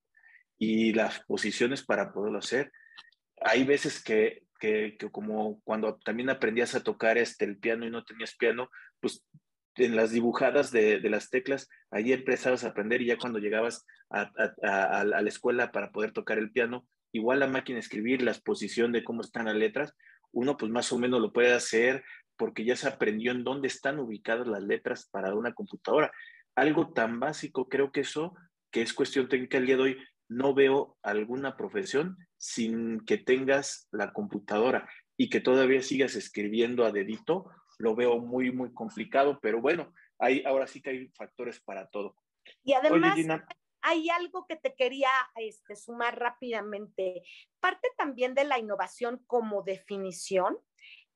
[0.60, 2.72] y las posiciones para poderlo hacer.
[3.42, 8.04] Hay veces que que, como cuando también aprendías a tocar este, el piano y no
[8.04, 9.26] tenías piano, pues
[9.76, 15.04] en las dibujadas de, las teclas, ahí empezabas a aprender y ya cuando llegabas a,
[15.04, 19.22] la escuela para poder tocar el piano, igual la máquina escribir, la exposición de cómo
[19.22, 19.94] están las letras,
[20.32, 22.04] uno pues más o menos lo puede hacer
[22.38, 26.12] porque ya se aprendió en dónde están ubicadas las letras para una computadora.
[26.56, 28.34] Algo tan básico, creo que eso,
[28.72, 29.98] que es cuestión técnica el día de hoy,
[30.28, 36.92] no veo alguna profesión sin que tengas la computadora y que todavía sigas escribiendo a
[36.92, 41.88] dedito, lo veo muy, muy complicado, pero bueno, hay, ahora sí que hay factores para
[41.88, 42.16] todo.
[42.64, 43.18] Y además,
[43.82, 47.24] hay algo que te quería este, sumar rápidamente.
[47.60, 50.58] Parte también de la innovación como definición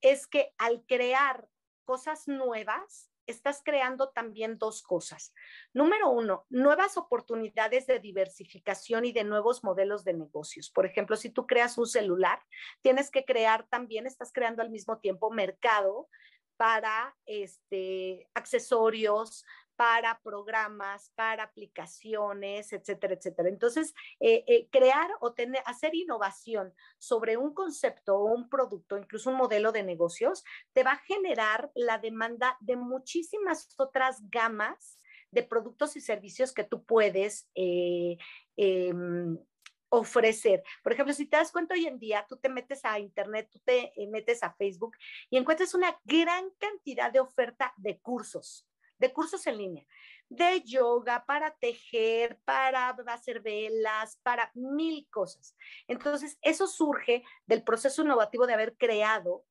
[0.01, 1.49] es que al crear
[1.83, 5.33] cosas nuevas, estás creando también dos cosas.
[5.73, 10.69] Número uno, nuevas oportunidades de diversificación y de nuevos modelos de negocios.
[10.69, 12.41] Por ejemplo, si tú creas un celular,
[12.81, 16.09] tienes que crear también, estás creando al mismo tiempo mercado
[16.57, 19.45] para este, accesorios,
[19.79, 23.47] para programas, para aplicaciones, etcétera, etcétera.
[23.47, 29.29] Entonces, eh, eh, crear o tener, hacer innovación sobre un concepto o un producto, incluso
[29.29, 34.99] un modelo de negocios, te va a generar la demanda de muchísimas otras gamas
[35.31, 38.17] de productos y servicios que tú puedes eh,
[38.57, 39.37] em,
[39.87, 40.61] ofrecer.
[40.83, 43.59] Por ejemplo, si te das cuenta hoy en día, tú te metes a Internet, tú
[43.63, 44.97] te metes a Facebook
[45.29, 48.69] y encuentras una gran cantidad de oferta de cursos,
[48.99, 49.85] de cursos en línea,
[50.29, 55.55] de yoga, para tejer, para hacer velas, para mil cosas.
[55.87, 59.45] Entonces, eso surge del proceso innovativo de haber creado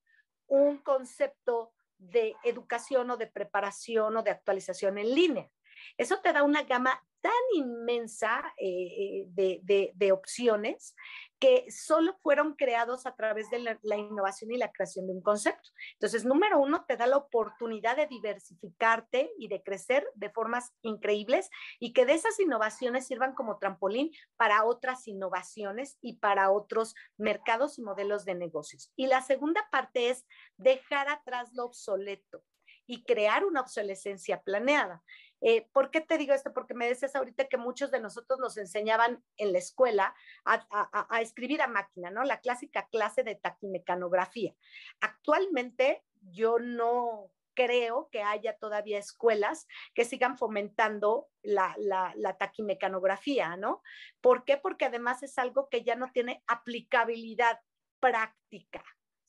[0.47, 5.51] un concepto de educación o de preparación o de actualización en línea.
[5.97, 10.95] Eso te da una gama tan inmensa eh, eh, de, opciones
[11.39, 15.71] que solo fueron creados a través de la, innovación y la creación de un concepto.
[15.95, 21.51] Entonces, número uno, te da la oportunidad de diversificarte y de crecer de formas increíbles
[21.79, 27.79] y que de esas innovaciones sirvan como trampolín para otras innovaciones y para otros mercados
[27.79, 28.93] y modelos de negocios.
[28.97, 32.43] Y la segunda parte es dejar atrás lo obsoleto
[32.89, 35.05] y crear una obsolescencia planeada.
[35.41, 36.53] Eh, ¿Por qué te digo esto?
[36.53, 40.14] Porque me decías ahorita que muchos de nosotros nos enseñaban en la escuela
[40.45, 42.24] a, escribir a máquina, ¿no?
[42.24, 44.55] La clásica clase de taquimecanografía.
[45.01, 53.82] Actualmente yo no creo que haya todavía escuelas que sigan fomentando la, la, taquimecanografía, ¿no?
[54.20, 54.57] ¿Por qué?
[54.57, 57.61] Porque además es algo que ya no tiene aplicabilidad
[57.99, 58.84] práctica.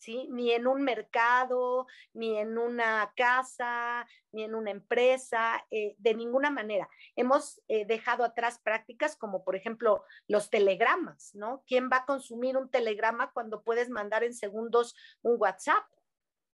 [0.08, 6.50] Ni en un mercado, ni en una casa, ni en una empresa, eh, de ninguna
[6.50, 6.90] manera.
[7.16, 11.64] Hemos eh, dejado atrás prácticas como, por ejemplo, los telegramas, ¿no?
[11.68, 15.84] ¿Quién va a consumir un telegrama cuando puedes mandar en segundos un WhatsApp?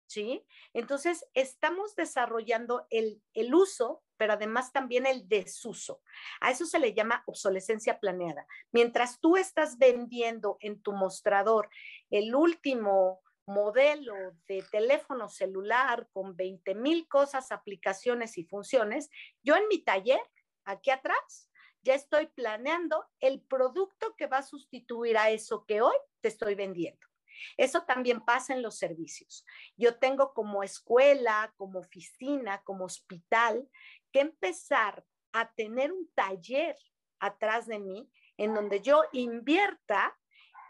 [0.08, 0.46] ¿Sí?
[0.74, 6.02] Entonces, estamos desarrollando el, el uso pero además también el desuso.
[6.40, 8.48] A eso se le llama obsolescencia planeada.
[8.72, 11.70] Mientras tú estás vendiendo en tu mostrador
[12.10, 14.16] el último modelo
[14.48, 19.10] de teléfono celular con 20 mil cosas, aplicaciones y funciones,
[19.44, 20.22] yo en mi taller,
[20.64, 21.50] aquí atrás,
[21.82, 26.56] ya estoy planeando el producto que va a sustituir a eso que hoy te estoy
[26.56, 27.06] vendiendo.
[27.58, 29.46] Eso también pasa en los servicios.
[29.78, 33.70] Yo tengo como escuela, como oficina, como hospital,
[34.12, 36.76] que empezar a tener un taller
[37.20, 40.18] atrás de mí en donde yo invierta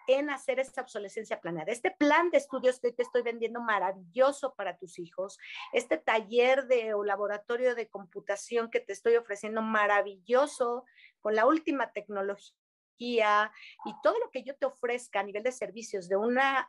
[0.08, 1.72] en hacer esta obsolescencia planeada.
[1.72, 5.38] Este plan de estudios que te estoy vendiendo maravilloso para tus hijos,
[5.74, 10.86] este taller de o laboratorio de computación que te estoy ofreciendo maravilloso
[11.22, 12.54] con la última tecnología
[12.98, 16.16] y todo lo que yo te ofrezca a nivel de servicios de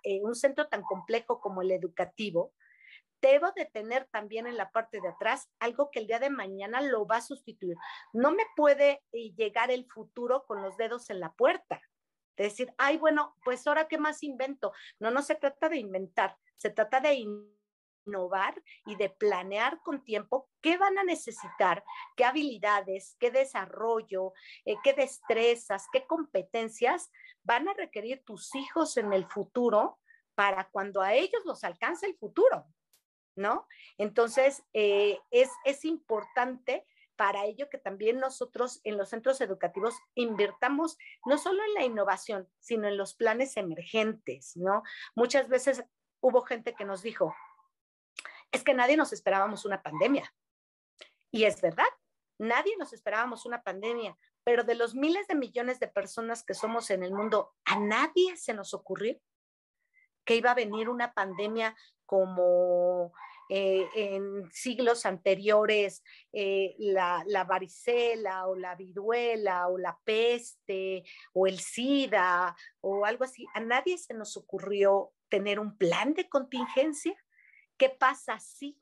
[0.03, 2.53] eh, un centro tan complejo como el educativo,
[3.21, 6.81] debo de tener también en la parte de atrás algo que el día de mañana
[6.81, 7.77] lo va a sustituir.
[8.13, 11.81] No me puede eh, llegar el futuro con los dedos en la puerta
[12.37, 14.73] de decir, ay, bueno, pues ahora qué más invento.
[14.99, 17.15] No, no se trata de inventar, se trata de
[18.07, 21.85] innovar y de planear con tiempo qué van a necesitar,
[22.17, 24.33] qué habilidades, qué desarrollo,
[24.65, 27.11] eh, qué destrezas, qué competencias
[27.43, 29.99] van a requerir tus hijos en el futuro
[30.35, 32.67] para cuando a ellos los alcance el futuro,
[33.37, 33.67] ¿no?
[33.97, 40.99] Entonces, eh, es, es importante para ello que también nosotros en los centros educativos invirtamos
[41.25, 44.83] no solo en la innovación, sino en los planes emergentes, ¿no?
[45.15, 45.85] Muchas veces
[46.21, 47.35] hubo gente que nos dijo,
[48.53, 50.33] es que nadie nos esperábamos una pandemia.
[51.31, 51.87] Y es verdad,
[52.39, 56.91] nadie nos esperábamos una pandemia, pero de los miles de millones de personas que somos
[56.91, 59.19] en el mundo, a nadie se nos ocurrió
[60.25, 63.13] que iba a venir una pandemia como
[63.49, 71.47] eh, en siglos anteriores eh, la, la, varicela o la viruela o la peste o
[71.47, 73.47] el SIDA o algo así.
[73.55, 77.17] A nadie se nos ocurrió tener un plan de contingencia.
[77.77, 78.81] ¿Qué pasa si?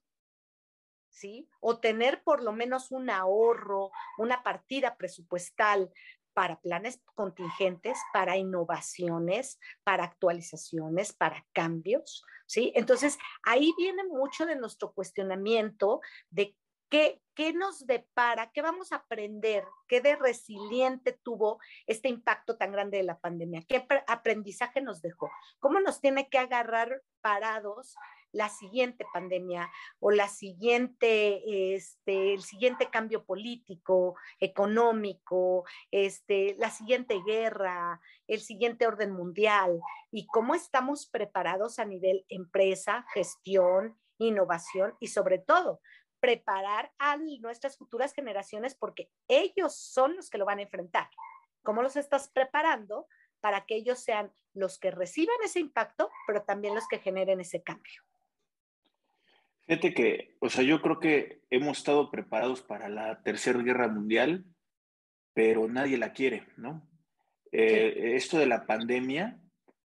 [1.11, 1.49] ¿Sí?
[1.61, 5.93] O tener por lo menos un ahorro, una partida presupuestal
[6.35, 12.72] para planes contingentes, para innovaciones, para actualizaciones, para cambios, ¿sí?
[12.74, 16.57] Entonces, ahí viene mucho de nuestro cuestionamiento de
[16.91, 22.72] qué, qué nos depara, qué vamos a aprender, qué de resiliente tuvo este impacto tan
[22.72, 25.30] grande de la pandemia, qué aprendizaje nos dejó,
[25.61, 27.97] cómo nos tiene que agarrar parados
[28.35, 29.70] la siguiente pandemia
[30.01, 38.87] o la siguiente, este, el siguiente cambio político, económico, este, la siguiente guerra, el siguiente
[38.87, 39.80] orden mundial
[40.11, 45.80] y cómo estamos preparados a nivel empresa, gestión, innovación y sobre todo
[46.20, 51.09] preparar a nuestras futuras generaciones porque ellos son los que lo van a enfrentar.
[51.62, 53.07] ¿Cómo los estás preparando
[53.41, 57.62] para que ellos sean los que reciban ese impacto, pero también los que generen ese
[57.62, 58.03] cambio?
[59.67, 64.45] Fíjate que, o sea, yo creo que hemos estado preparados para la Tercera Guerra Mundial,
[65.33, 66.87] pero nadie la quiere, ¿no?
[67.51, 69.41] Eh, esto de la pandemia,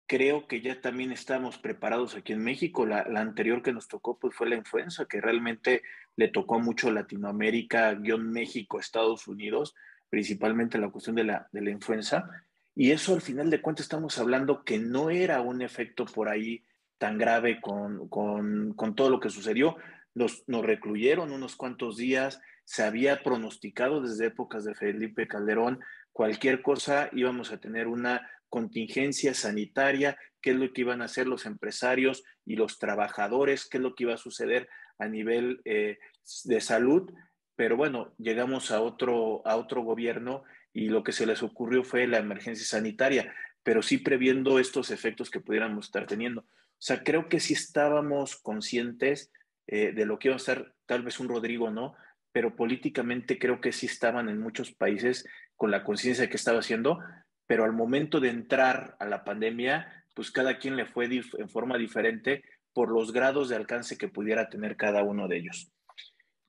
[0.07, 2.85] creo que ya también estamos preparados aquí en México.
[2.85, 5.83] La, anterior que nos tocó pues, fue la influenza, que realmente
[6.17, 9.73] le tocó mucho Latinoamérica, guion México, Estados Unidos,
[10.09, 12.29] principalmente la cuestión de la, de la influenza.
[12.75, 16.63] Y eso al final de cuentas estamos hablando que no era un efecto por ahí
[17.01, 19.75] tan grave con, con, con todo lo que sucedió.
[20.13, 25.79] Nos, nos, recluyeron unos cuantos días, se había pronosticado desde épocas de Felipe Calderón,
[26.11, 31.25] cualquier cosa íbamos a tener una contingencia sanitaria, qué es lo que iban a hacer
[31.25, 35.97] los empresarios y los trabajadores, qué es lo que iba a suceder a nivel eh,
[36.43, 37.11] de salud.
[37.55, 42.05] Pero bueno, llegamos a otro, a otro gobierno y lo que se les ocurrió fue
[42.05, 43.33] la emergencia sanitaria,
[43.63, 46.45] pero sí previendo estos efectos que pudiéramos estar teniendo.
[46.81, 49.31] O sea, creo que sí estábamos conscientes
[49.67, 51.93] eh, de lo que iba a ser tal vez un Rodrigo, ¿no?
[52.31, 55.23] Pero políticamente creo que sí estaban en muchos países
[55.55, 56.97] con la conciencia de que estaba haciendo,
[57.45, 61.77] pero al momento de entrar a la pandemia, pues cada quien le fue en forma
[61.77, 65.71] diferente por los grados de alcance que pudiera tener cada uno de ellos.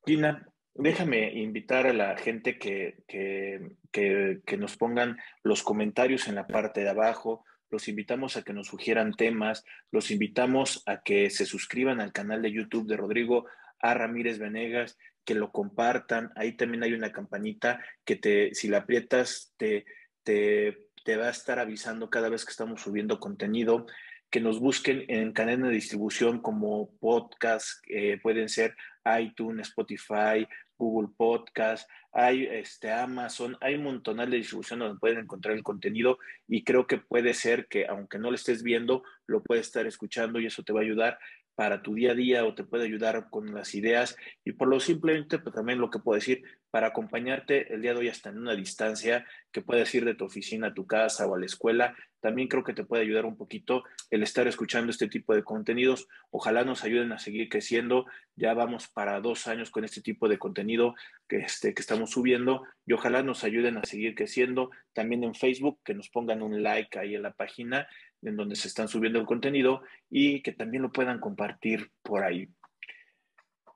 [0.06, 6.46] Gina, déjame invitar a la gente que, que, que, nos pongan los comentarios en la
[6.46, 11.46] parte de abajo, los invitamos a que nos sugieran temas, los invitamos a que se
[11.46, 13.46] suscriban al canal de YouTube de Rodrigo
[13.80, 13.94] A.
[13.94, 16.30] Ramírez Venegas, que lo compartan.
[16.36, 19.86] Ahí también hay una campanita que te, si la aprietas, te,
[20.22, 23.86] te, te va a estar avisando cada vez que estamos subiendo contenido
[24.32, 28.74] que nos busquen en cadena de distribución como podcast, eh, pueden ser
[29.20, 30.48] iTunes, Spotify,
[30.78, 36.18] Google Podcast, hay este, Amazon, hay un montón de distribución donde pueden encontrar el contenido
[36.46, 40.38] y creo que puede ser que aunque no lo estés viendo, lo puedes estar escuchando
[40.38, 41.18] y eso te va a ayudar
[41.54, 44.16] para tu día a día o te puede ayudar con las ideas.
[44.44, 46.42] Y por lo simplemente pues, también lo que puedo decir
[46.72, 50.24] para acompañarte el día de hoy hasta en una distancia que puedes ir de tu
[50.24, 51.94] oficina a tu casa o a la escuela.
[52.20, 56.08] También creo que te puede ayudar un poquito el estar escuchando este tipo de contenidos.
[56.30, 58.06] Ojalá nos ayuden a seguir creciendo.
[58.36, 60.94] Ya vamos para dos años con este tipo de contenido
[61.28, 64.70] que, este, que estamos subiendo y ojalá nos ayuden a seguir creciendo.
[64.94, 67.86] También en Facebook, que nos pongan un like ahí en la página
[68.22, 72.48] en donde se están subiendo el contenido y que también lo puedan compartir por ahí.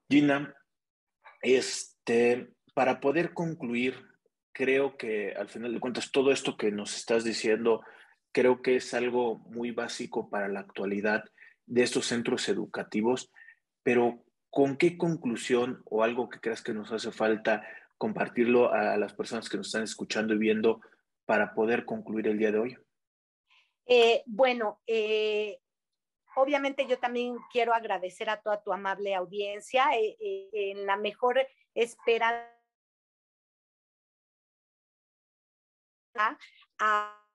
[0.08, 0.54] Gina,
[1.42, 4.06] este, para poder concluir,
[4.52, 7.80] creo que al final de cuentas todo esto que nos estás diciendo,
[8.32, 11.24] creo que es algo muy básico para la actualidad
[11.64, 13.32] de estos centros educativos,
[13.82, 17.66] pero ¿con qué conclusión o algo que creas que nos hace falta
[17.96, 20.82] compartirlo a las personas que nos están escuchando y viendo
[21.24, 22.78] para poder concluir el día de hoy?
[23.86, 25.60] Eh, bueno, eh,
[26.34, 30.18] obviamente yo también quiero agradecer a toda tu amable audiencia eh,
[30.52, 31.38] en la mejor
[31.72, 32.52] espera
[36.18, 37.25] a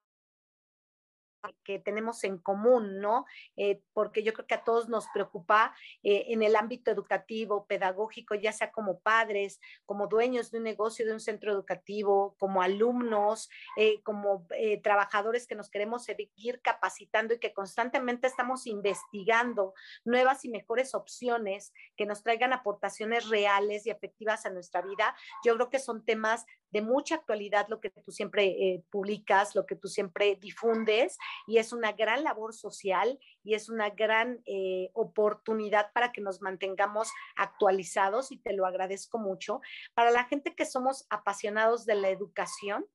[1.63, 3.25] que tenemos en común, ¿no?
[3.55, 8.35] Eh, porque yo creo que a todos nos preocupa eh, en el ámbito educativo, pedagógico,
[8.35, 13.49] ya sea como padres, como dueños de un negocio, de un centro educativo, como alumnos,
[13.77, 14.47] eh, como
[14.83, 19.73] trabajadores que nos queremos seguir capacitando y que constantemente estamos investigando
[20.03, 25.15] nuevas y mejores opciones que nos traigan aportaciones reales y efectivas a nuestra vida.
[25.43, 29.75] Yo creo que son temas de mucha actualidad lo que tú siempre publicas, lo que
[29.75, 35.91] tú siempre difundes y es una gran labor social y es una gran eh, oportunidad
[35.93, 39.61] para que nos mantengamos actualizados y te lo agradezco mucho.
[39.93, 42.85] Para la gente que somos apasionados de la educación,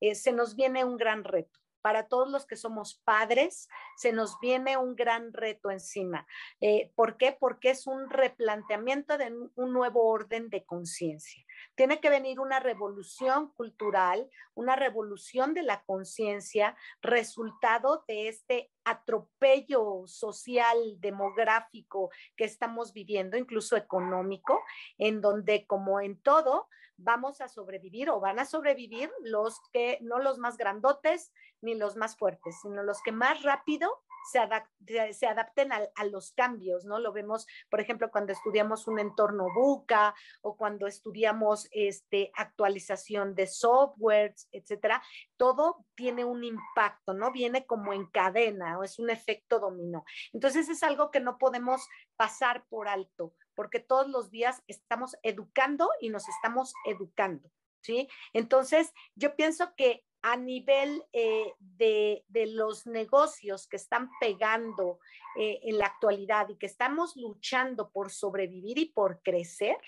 [0.00, 4.40] eh, se nos viene un gran reto para todos los que somos padres, se nos
[4.40, 6.26] viene un gran reto encima.
[6.60, 7.30] Eh, ¿Por qué?
[7.38, 11.44] Porque es un replanteamiento de un nuevo orden de conciencia.
[11.76, 20.04] Tiene que venir una revolución cultural, una revolución de la conciencia, resultado de este atropello
[20.06, 24.62] social, demográfico que estamos viviendo, incluso económico,
[24.96, 30.20] en donde como en todo, vamos a sobrevivir o van a sobrevivir los que, no
[30.20, 33.90] los más grandotes ni los más fuertes, sino los que más rápido
[34.30, 36.98] se, se adapten a, a, los cambios, ¿no?
[36.98, 43.46] Lo vemos, por ejemplo, cuando estudiamos un entorno buca o cuando estudiamos este, actualización de
[43.46, 45.02] softwares, etcétera,
[45.36, 47.32] todo tiene un impacto, ¿no?
[47.32, 50.04] Viene como en cadena o es un efecto dominó.
[50.32, 55.88] Entonces es algo que no podemos pasar por alto porque todos los días estamos educando
[56.00, 57.50] y nos estamos educando,
[57.80, 58.08] ¿sí?
[58.32, 64.98] Entonces, yo pienso que a nivel eh, de, los negocios que están pegando
[65.38, 69.78] eh, en la actualidad y que estamos luchando por sobrevivir y por crecer,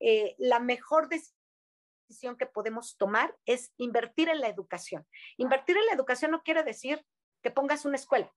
[0.00, 5.06] eh, la mejor decisión que podemos tomar es invertir en la educación.
[5.36, 7.06] Invertir en la educación no quiere decir
[7.40, 8.34] que pongas una escuela.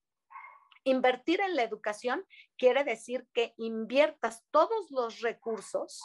[0.83, 2.23] Invertir en la educación
[2.55, 6.03] quiere decir que inviertas todos los recursos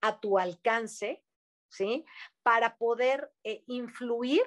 [0.00, 1.22] a tu alcance,
[1.68, 2.06] ¿sí?
[2.44, 4.44] Para poder eh, influir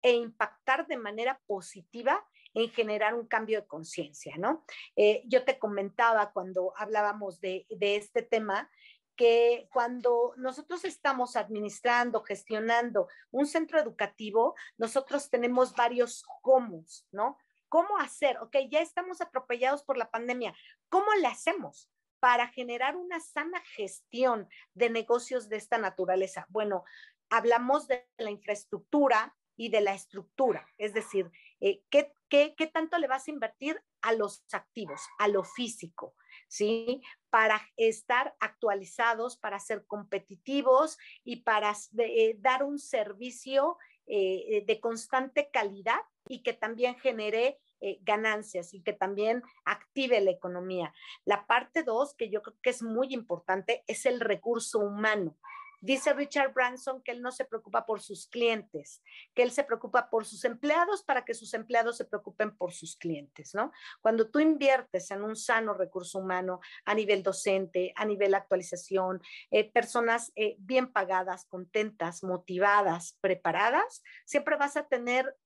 [0.00, 4.64] e impactar de manera positiva en generar un cambio de conciencia, ¿no?
[4.96, 8.70] Eh, yo te comentaba cuando hablábamos de, de este tema
[9.16, 17.38] que cuando nosotros estamos administrando, gestionando un centro educativo, nosotros tenemos varios cómo, ¿no?
[17.68, 18.38] ¿Cómo hacer?
[18.38, 20.54] Ok, ya estamos atropellados por la pandemia.
[20.88, 26.46] ¿Cómo le hacemos para generar una sana gestión de negocios de esta naturaleza?
[26.48, 26.84] Bueno,
[27.30, 32.98] hablamos de la infraestructura y de la estructura, es decir, eh, ¿qué, qué, qué tanto
[32.98, 36.14] le vas a invertir a los activos, a lo físico?
[36.48, 37.02] ¿sí?
[37.30, 45.50] Para estar actualizados, para ser competitivos y para eh, dar un servicio eh, de constante
[45.50, 50.94] calidad y que también genere eh, ganancias y que también active la economía.
[51.24, 55.36] La parte dos, que yo creo que es muy importante, es el recurso humano.
[55.80, 59.02] Dice Richard Branson que él no se preocupa por sus clientes,
[59.34, 62.96] que él se preocupa por sus empleados para que sus empleados se preocupen por sus
[62.96, 63.72] clientes, ¿no?
[64.00, 69.20] Cuando tú inviertes en un sano recurso humano a nivel docente, a nivel actualización,
[69.50, 75.36] eh, personas eh, bien pagadas, contentas, motivadas, preparadas, siempre vas a tener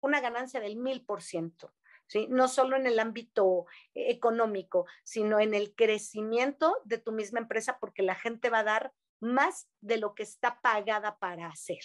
[0.00, 1.72] una ganancia del mil por ciento.
[2.06, 2.26] ¿Sí?
[2.28, 7.78] no solo en el ámbito eh, económico, sino en el crecimiento de tu misma empresa,
[7.78, 11.82] porque la gente va a dar más de lo que está pagada para hacer.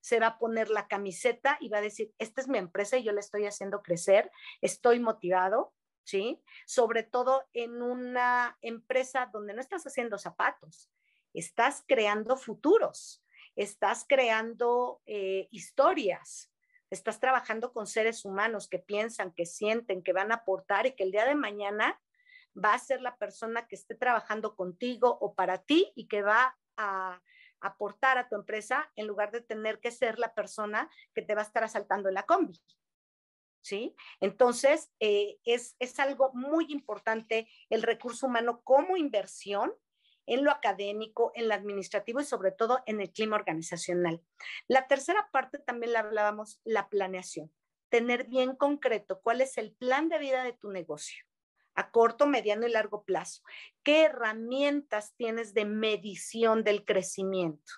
[0.00, 3.04] Se va a poner la camiseta y va a decir, esta es mi empresa y
[3.04, 6.42] yo la estoy haciendo crecer, estoy motivado, ¿sí?
[6.66, 10.90] Sobre todo en una empresa donde no estás haciendo zapatos,
[11.34, 13.24] estás creando futuros,
[13.56, 16.52] estás creando eh, historias,
[16.90, 21.02] estás trabajando con seres humanos que piensan, que sienten, que van a aportar y que
[21.02, 22.00] el día de mañana
[22.56, 26.58] va a ser la persona que esté trabajando contigo o para ti y que va
[26.76, 27.20] a
[27.60, 31.42] aportar a tu empresa en lugar de tener que ser la persona que te va
[31.42, 32.60] a estar asaltando en la combi.
[33.62, 33.96] ¿Sí?
[34.20, 39.74] Entonces, eh, es, es algo muy importante el recurso humano como inversión
[40.26, 44.22] en lo académico, en lo administrativo y sobre todo en el clima organizacional.
[44.68, 47.52] La tercera parte también la hablábamos, la planeación.
[47.88, 51.24] Tener bien concreto cuál es el plan de vida de tu negocio
[51.76, 53.42] a corto, mediano y largo plazo.
[53.82, 57.72] ¿Qué herramientas tienes de medición del crecimiento?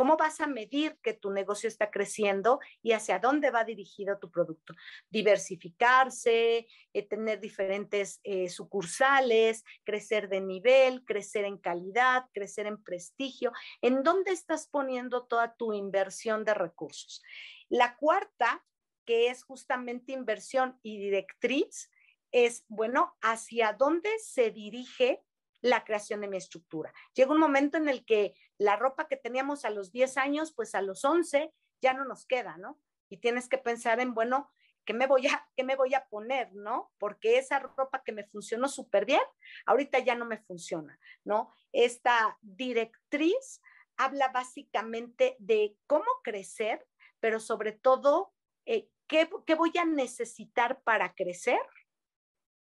[0.00, 4.30] ¿Cómo vas a medir que tu negocio está creciendo y hacia dónde va dirigido tu
[4.30, 4.72] producto?
[5.10, 13.52] Diversificarse, eh, tener diferentes eh, sucursales, crecer de nivel, crecer en calidad, crecer en prestigio.
[13.82, 17.22] ¿En dónde estás poniendo toda tu inversión de recursos?
[17.68, 18.64] La cuarta,
[19.04, 21.90] que es justamente inversión y directriz,
[22.32, 25.22] es, bueno, hacia dónde se dirige
[25.60, 26.92] la creación de mi estructura.
[27.14, 30.74] Llega un momento en el que la ropa que teníamos a los 10 años, pues
[30.74, 32.80] a los 11 ya no nos queda, ¿no?
[33.08, 34.50] Y tienes que pensar en, bueno,
[34.84, 36.92] ¿qué me voy a, qué me voy a poner, ¿no?
[36.98, 39.20] Porque esa ropa que me funcionó súper bien,
[39.66, 41.52] ahorita ya no me funciona, ¿no?
[41.72, 43.60] Esta directriz
[43.96, 46.86] habla básicamente de cómo crecer,
[47.18, 48.32] pero sobre todo,
[48.64, 51.60] eh, ¿qué, ¿qué voy a necesitar para crecer?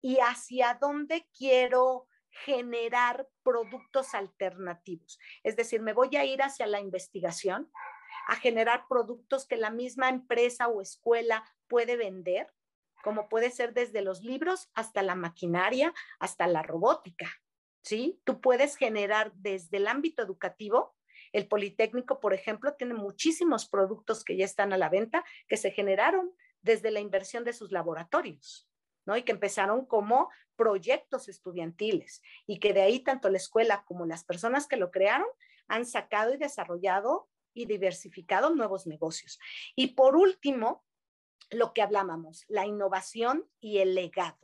[0.01, 2.07] Y hacia dónde quiero
[2.45, 5.19] generar productos alternativos.
[5.43, 7.71] Es decir, me voy a ir hacia la investigación,
[8.27, 12.53] a generar productos que la misma empresa o escuela puede vender,
[13.03, 17.29] como puede ser desde los libros hasta la maquinaria, hasta la robótica.
[17.81, 18.19] ¿Sí?
[18.25, 20.97] Tú puedes generar desde el ámbito educativo
[21.33, 25.71] el Politécnico, por ejemplo, tiene muchísimos productos que ya están a la venta que se
[25.71, 28.66] generaron desde la inversión de sus laboratorios.
[29.15, 34.25] Y que empezaron como proyectos estudiantiles y que de ahí tanto la escuela como las
[34.25, 35.27] personas que lo crearon
[35.67, 39.39] han sacado y desarrollado y diversificado nuevos negocios.
[39.75, 40.83] Y por último,
[41.49, 44.37] lo que hablábamos, la innovación y el legado.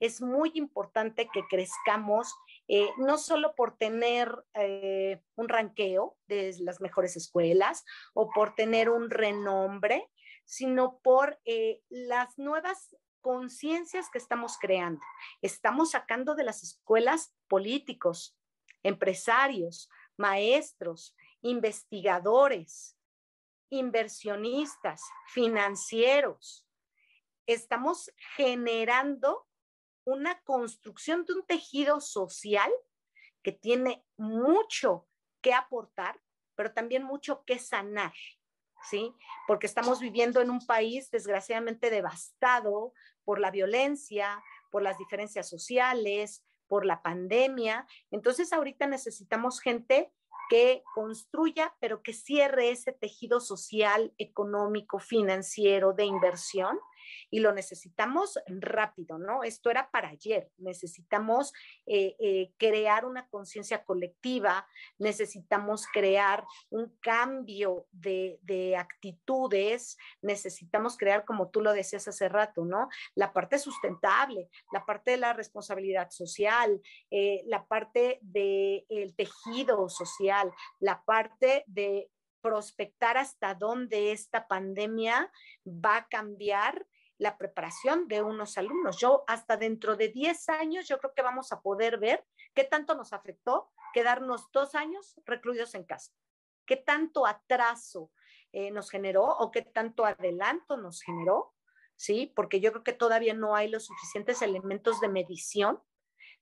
[0.00, 2.34] Es muy importante que crezcamos
[2.68, 7.84] eh, no solo por tener eh, un ranqueo de las mejores escuelas
[8.14, 10.08] o por tener un renombre,
[10.44, 12.96] sino por eh, las nuevas
[13.28, 15.02] conciencias que estamos creando.
[15.42, 18.34] Estamos sacando de las escuelas políticos,
[18.82, 22.96] empresarios, maestros, investigadores,
[23.68, 26.66] inversionistas, financieros.
[27.46, 29.46] Estamos generando
[30.04, 32.72] una construcción de un tejido social
[33.42, 35.06] que tiene mucho
[35.42, 36.18] que aportar
[36.58, 38.14] pero también mucho que sanar,
[38.90, 39.14] ¿sí?
[39.46, 42.92] Porque estamos viviendo en un país desgraciadamente devastado
[43.28, 47.86] por la violencia, por las diferencias sociales, por la pandemia.
[48.10, 50.10] Entonces ahorita necesitamos gente
[50.48, 56.78] que construya, pero que cierre ese tejido social, económico, financiero, de inversión
[57.30, 59.42] y lo necesitamos rápido, ¿no?
[59.42, 60.50] Esto era para ayer.
[60.58, 61.52] Necesitamos
[61.86, 64.66] eh, eh, crear una conciencia colectiva,
[64.98, 68.38] necesitamos crear un cambio de,
[68.78, 72.88] actitudes, necesitamos crear, como tú lo decías hace rato, ¿no?
[73.14, 76.80] La parte sustentable, la parte de la responsabilidad social,
[77.10, 82.10] eh, la parte del tejido social, la parte de
[82.40, 85.30] prospectar hasta dónde esta pandemia
[85.66, 86.86] va a cambiar
[87.18, 88.98] la preparación de unos alumnos.
[88.98, 92.24] Yo hasta dentro de 10 años yo creo que vamos a poder ver
[92.54, 96.12] qué tanto nos afectó quedarnos dos años recluidos en casa,
[96.64, 98.10] qué tanto atraso
[98.52, 101.54] eh, nos generó o qué tanto adelanto nos generó,
[101.96, 102.32] ¿sí?
[102.34, 105.82] Porque yo creo que todavía no hay los suficientes elementos de medición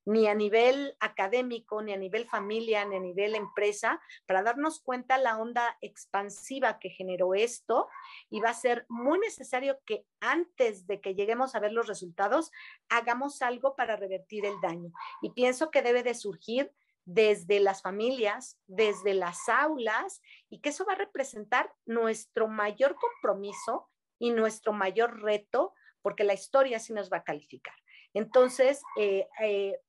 [0.07, 5.17] ni a nivel académico, ni a nivel familia, ni a nivel empresa, para darnos cuenta
[5.17, 7.89] la onda expansiva que generó esto
[8.29, 12.53] y va a ser muy necesario que antes de que lleguemos a ver los resultados,
[12.87, 14.93] hagamos algo para revertir el daño.
[15.21, 16.71] Y pienso que debe de surgir
[17.03, 23.89] desde las familias, desde las aulas, y que eso va a representar nuestro mayor compromiso
[24.19, 27.75] y nuestro mayor reto, porque la historia sí nos va a calificar.
[28.13, 29.79] Entonces, eh, eh,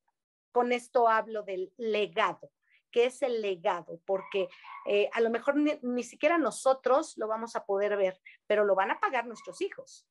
[0.51, 2.51] con esto hablo del legado.
[2.91, 4.01] ¿Qué es el legado?
[4.05, 4.49] Porque
[4.87, 8.91] eh, a lo mejor ni, siquiera nosotros lo vamos a poder ver, pero lo van
[8.91, 10.07] a pagar nuestros hijos.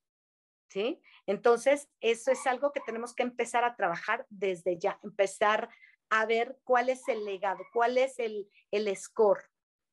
[0.70, 1.00] ¿Sí?
[1.26, 5.70] Entonces, eso es algo que tenemos que empezar a trabajar desde ya, empezar
[6.10, 9.42] a ver cuál es el legado, cuál es el, el score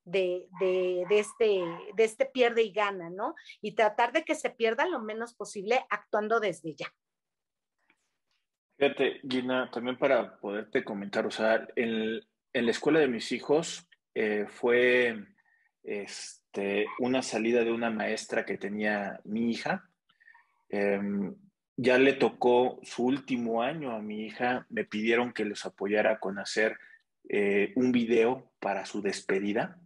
[0.06, 1.64] de, de, este,
[1.96, 3.36] de este pierde y gana, ¿no?
[3.62, 6.94] Y tratar de que se pierda lo menos posible actuando desde ya.
[8.78, 11.30] Fíjate, Gina, también para poderte comentar, o
[11.76, 12.22] en,
[12.54, 15.16] la escuela de mis hijos eh, fue
[15.84, 19.90] este, una salida de una maestra que tenía mi hija.
[20.70, 21.36] Em,
[21.78, 26.38] ya le tocó su último año a mi hija, me pidieron que les apoyara con
[26.38, 26.78] hacer
[27.30, 29.80] eh, un video para su despedida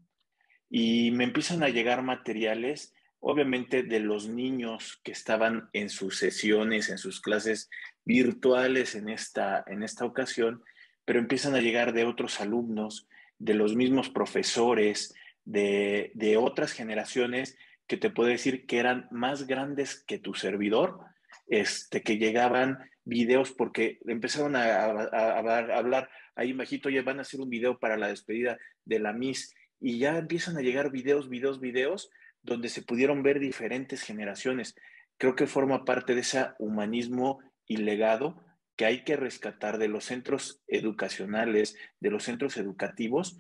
[0.70, 6.90] y me empiezan a llegar materiales obviamente de los niños que estaban en sus sesiones,
[6.90, 7.70] en sus clases
[8.06, 10.64] virtuales en esta, en esta ocasión,
[11.06, 15.14] pero empiezan a llegar de otros alumnos, de los mismos profesores,
[15.46, 21.00] de, de otras generaciones que te puedo decir que eran más grandes que tu servidor,
[21.48, 27.50] este, que llegaban videos porque empezaron a, hablar, ahí bajito, ya van a hacer un
[27.50, 32.12] video para la despedida de la Miss y ya empiezan a llegar videos, videos, videos
[32.42, 34.76] donde se pudieron ver diferentes generaciones.
[35.18, 38.44] Creo que forma parte de ese humanismo y legado
[38.76, 43.38] que hay que rescatar de los centros educacionales, de los centros educativos,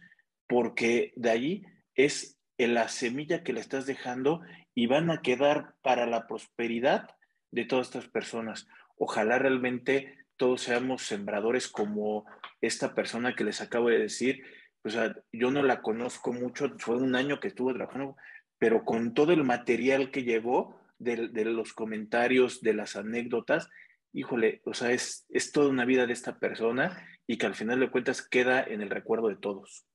[0.48, 1.64] porque de ahí
[1.96, 4.42] es la semilla que le estás dejando
[4.76, 7.08] y van a quedar para la prosperidad
[7.52, 8.68] de todas estas personas.
[8.98, 12.26] Ojalá realmente todos seamos sembradores como
[12.62, 14.44] esta persona que les acabo de decir.
[14.84, 18.16] O sea, yo no la conozco mucho, fue un año que estuvo trabajando,
[18.60, 23.69] pero con todo el material que llevó de, los comentarios, de las anécdotas,
[24.14, 27.80] híjole, o sea, es, es toda una vida de esta persona y que al final
[27.80, 29.86] de cuentas queda en el recuerdo de todos.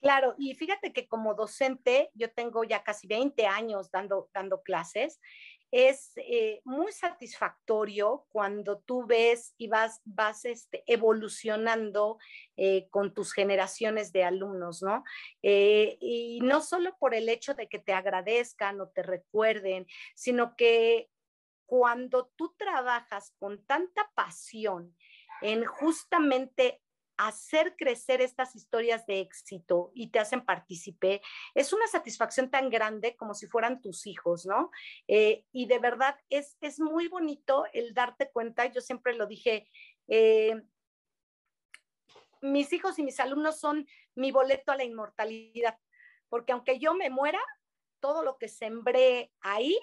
[0.00, 5.20] Claro, y fíjate que como docente, yo tengo ya casi 20 años dando, dando clases
[5.70, 12.18] es eh, muy satisfactorio cuando tú ves y vas, vas este, evolucionando
[12.56, 15.04] eh, con tus generaciones de alumnos, ¿no?
[15.42, 20.56] Eh, y no solo por el hecho de que te agradezcan o te recuerden, sino
[20.56, 21.08] que
[21.66, 24.96] cuando tú trabajas con tanta pasión
[25.40, 26.82] en justamente
[27.26, 31.20] hacer crecer estas historias de éxito y te hacen partícipe,
[31.54, 34.70] es una satisfacción tan grande como si fueran tus hijos, ¿no?
[35.06, 39.68] Eh, y de verdad es, es muy bonito el darte cuenta, yo siempre lo dije,
[40.08, 40.62] eh,
[42.40, 45.76] mis hijos y mis alumnos son mi boleto a la inmortalidad,
[46.30, 47.40] porque aunque yo me muera,
[48.00, 49.78] todo lo que sembré ahí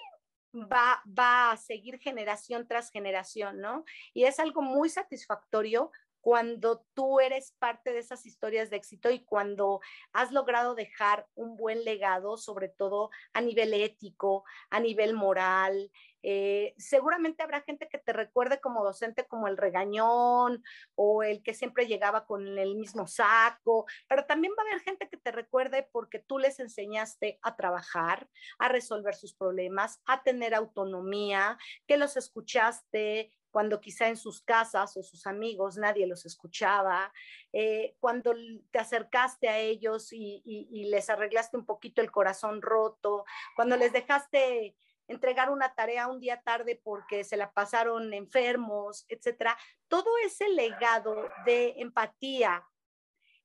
[0.52, 3.84] va, va a seguir generación tras generación, ¿no?
[4.12, 5.92] Y es algo muy satisfactorio
[6.28, 9.80] cuando tú eres parte de esas historias de éxito y cuando
[10.12, 15.90] has logrado dejar un buen legado, sobre todo a nivel ético, a nivel moral.
[16.22, 20.62] Eh, seguramente habrá gente que te recuerde como docente como el regañón
[20.96, 25.08] o el que siempre llegaba con el mismo saco, pero también va a haber gente
[25.08, 28.28] que te recuerde porque tú les enseñaste a trabajar,
[28.58, 31.56] a resolver sus problemas, a tener autonomía,
[31.86, 37.12] que los escuchaste, cuando quizá en sus casas o sus amigos nadie los escuchaba,
[37.52, 38.34] eh, cuando
[38.70, 43.24] te acercaste a ellos y, les arreglaste un poquito el corazón roto,
[43.56, 44.76] cuando les dejaste
[45.06, 49.56] entregar una tarea un día tarde porque se la pasaron enfermos, etcétera.
[49.88, 52.66] Todo ese legado de empatía,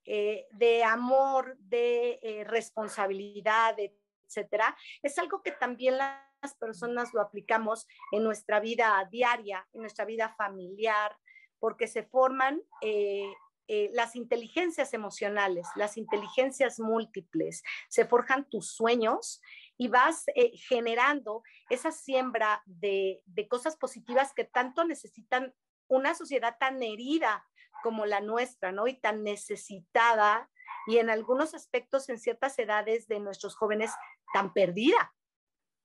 [0.05, 7.87] eh, de amor, de eh, responsabilidad, etcétera, es algo que también la personas lo aplicamos
[8.11, 11.15] en nuestra vida diaria, en nuestra vida familiar,
[11.59, 13.31] porque se forman eh,
[13.69, 19.41] eh, las inteligencias emocionales, las inteligencias múltiples, se forjan tus sueños
[19.77, 25.53] y vas eh, generando esa siembra de, de cosas positivas que tanto necesitan
[25.87, 27.45] una sociedad tan herida
[27.81, 28.87] como la nuestra, ¿no?
[28.87, 30.49] Y tan necesitada
[30.85, 33.91] y en algunos aspectos, en ciertas edades de nuestros jóvenes,
[34.33, 35.13] tan perdida,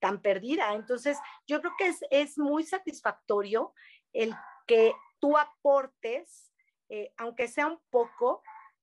[0.00, 0.74] tan perdida.
[0.74, 3.74] Entonces, yo creo que es, muy satisfactorio
[4.12, 4.34] el
[4.66, 6.52] que tú aportes,
[6.88, 8.42] eh, aunque sea un poco,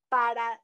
[0.09, 0.61] para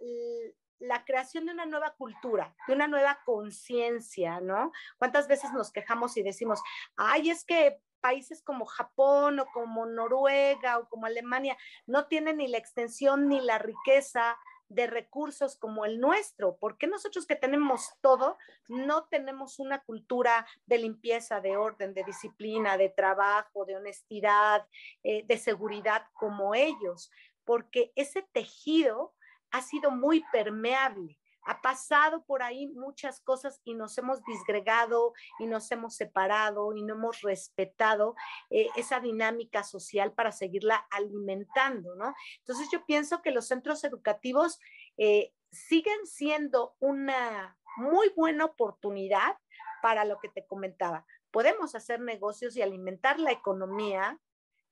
[0.79, 4.71] la creación de una nueva cultura, de una nueva conciencia, ¿no?
[4.97, 6.61] ¿Cuántas veces nos quejamos y decimos,
[6.95, 12.47] ay, es que países como Japón o como Noruega o como Alemania no tienen ni
[12.47, 14.37] la extensión ni la riqueza
[14.71, 16.57] de recursos como el nuestro?
[16.57, 18.37] ¿Por qué nosotros que tenemos todo
[18.67, 24.67] no tenemos una cultura de limpieza, de orden, de disciplina, de trabajo, de honestidad,
[25.03, 27.11] eh, de seguridad como ellos?
[27.45, 29.13] Porque ese tejido
[29.51, 35.47] ha sido muy permeable ha pasado por ahí muchas cosas y nos hemos disgregado y
[35.47, 38.15] nos hemos separado y no hemos respetado
[38.49, 42.13] eh, esa dinámica social para seguirla alimentando, ¿no?
[42.39, 44.59] Entonces yo pienso que los centros educativos
[44.97, 49.37] eh, siguen siendo una muy buena oportunidad
[49.81, 51.05] para lo que te comentaba.
[51.31, 54.19] Podemos hacer negocios y alimentar la economía,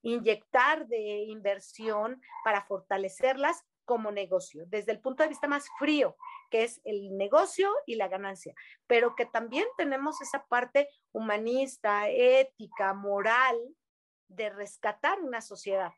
[0.02, 6.16] inyectar de inversión para fortalecerlas como negocio, desde el punto de vista más frío,
[6.52, 8.54] que es el negocio y la ganancia,
[8.86, 13.58] pero que también tenemos esa parte humanista, ética, moral,
[14.28, 15.92] de rescatar una sociedad,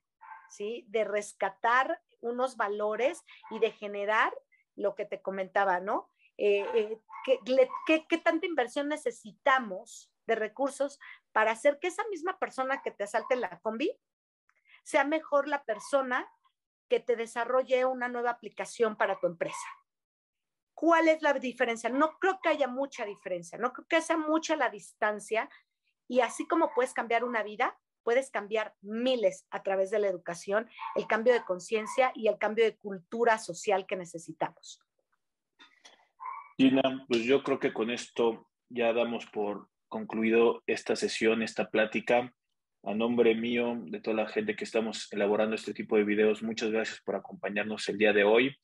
[0.49, 0.85] ¿sí?
[0.87, 4.33] De rescatar unos valores y de generar
[4.77, 6.09] lo que te comentaba, ¿no?
[6.37, 10.97] Eh, eh, ¿qué, qué tanta inversión necesitamos de recursos
[11.33, 13.91] para hacer que esa misma persona que te asalte en la combi
[14.83, 16.31] sea mejor la persona
[16.91, 19.65] que te desarrolle una nueva aplicación para tu empresa.
[20.73, 21.89] ¿Cuál es la diferencia?
[21.89, 25.49] No creo que haya mucha diferencia, no creo que sea mucha la distancia
[26.09, 30.69] y así como puedes cambiar una vida, puedes cambiar miles a través de la educación,
[30.95, 34.81] el cambio de conciencia y el cambio de cultura social que necesitamos.
[36.57, 42.33] Gina, pues yo creo que con esto ya damos por concluido esta sesión, esta plática
[42.83, 46.71] a nombre mío, de toda la gente que estamos elaborando este tipo de videos, muchas
[46.71, 48.55] gracias por acompañarnos el día de hoy.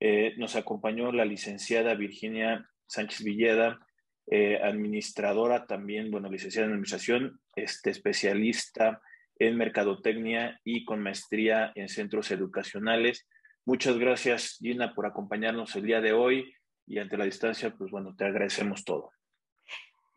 [0.00, 3.78] Eh, nos acompañó la licenciada Virginia Sánchez Villeda,
[4.26, 9.02] eh, administradora también, bueno, licenciada en administración, este, especialista
[9.38, 13.26] en mercadotecnia y con maestría en centros educacionales.
[13.66, 16.54] Muchas gracias, Gina, por acompañarnos el día de hoy
[16.86, 19.10] y ante la distancia, pues bueno, te agradecemos todo.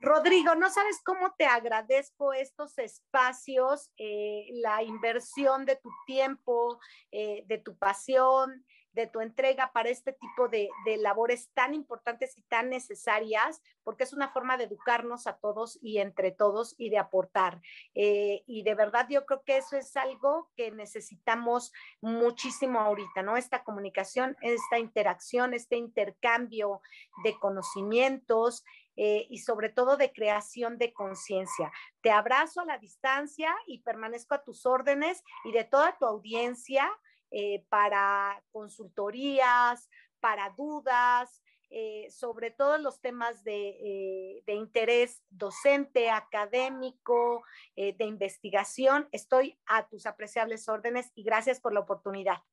[0.03, 6.77] Rodrigo, no sabes cómo te agradezco estos espacios, eh, la inversión de tu tiempo,
[7.09, 10.69] eh, de tu pasión, de tu entrega para este tipo de,
[10.99, 15.97] labores tan importantes y tan necesarias, porque es una forma de educarnos a todos y
[15.97, 17.61] entre todos y de aportar.
[17.95, 21.71] Eh, y de verdad yo creo que eso es algo que necesitamos
[22.01, 23.35] muchísimo ahorita, ¿no?
[23.35, 26.81] Esta comunicación, esta interacción, este intercambio
[27.23, 28.63] de conocimientos,
[28.95, 31.71] eh, y sobre todo de creación de conciencia.
[32.01, 36.89] Te abrazo a la distancia y permanezco a tus órdenes y de toda tu audiencia
[37.31, 39.89] eh, para consultorías,
[40.19, 41.41] para dudas,
[41.71, 47.43] eh, sobre todos los temas de, de interés docente, académico,
[47.75, 49.09] de investigación.
[49.11, 52.43] Estoy a tus apreciables órdenes y gracias por la oportunidad.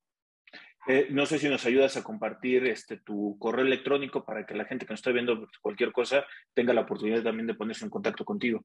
[0.86, 4.64] Eh, no sé si nos ayudas a compartir este, tu correo electrónico para que la
[4.64, 6.24] gente que nos está viendo cualquier cosa
[6.54, 8.64] tenga la oportunidad también de ponerse en contacto contigo.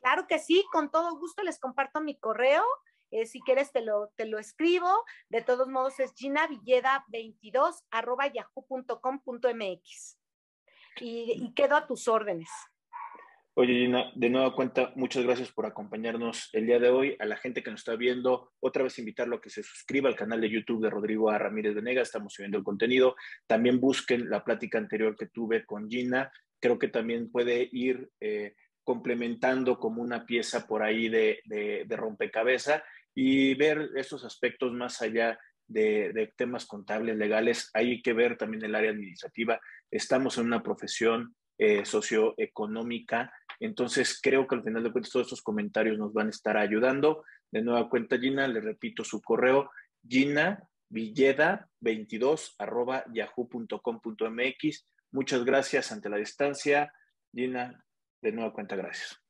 [0.00, 2.64] Claro que sí, con todo gusto les comparto mi correo.
[3.10, 5.04] Eh, si quieres, te lo, te lo escribo.
[5.28, 10.18] De todos modos, es ginavilleda22 arroba yahoo.com.mx.
[11.00, 12.48] Y, y quedo a tus órdenes.
[13.62, 17.14] Oye, Gina, de nueva cuenta, muchas gracias por acompañarnos el día de hoy.
[17.18, 20.16] A la gente que nos está viendo, otra vez invitarlo a que se suscriba al
[20.16, 21.36] canal de YouTube de Rodrigo A.
[21.36, 22.08] Ramírez Venegas.
[22.08, 23.16] Estamos subiendo el contenido.
[23.46, 26.32] También busquen la plática anterior que tuve con Gina.
[26.58, 32.82] Creo que también puede ir eh, complementando como una pieza por ahí de, de, rompecabezas
[33.14, 37.68] y ver esos aspectos más allá de, de, temas contables, legales.
[37.74, 39.60] Hay que ver también el área administrativa.
[39.90, 43.30] Estamos en una profesión eh, socioeconómica
[43.60, 47.24] entonces, creo que al final de cuentas todos estos comentarios nos van a estar ayudando.
[47.50, 49.70] De nueva cuenta, Gina, le repito su correo,
[50.06, 54.86] Gina Villeda 22 arroba yahoo.com.mx.
[55.12, 56.92] Muchas gracias ante la distancia.
[57.34, 57.84] Gina,
[58.22, 59.20] de nueva cuenta, gracias.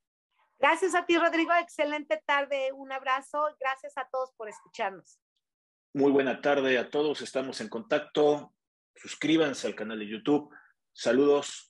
[0.61, 1.53] Gracias a ti, Rodrigo.
[1.61, 2.71] Excelente tarde.
[2.73, 3.45] Un abrazo.
[3.59, 5.19] Gracias a todos por escucharnos.
[5.93, 7.21] Muy buena tarde a todos.
[7.21, 8.55] Estamos en contacto.
[8.95, 10.55] Suscríbanse al canal de YouTube.
[10.93, 11.70] Saludos.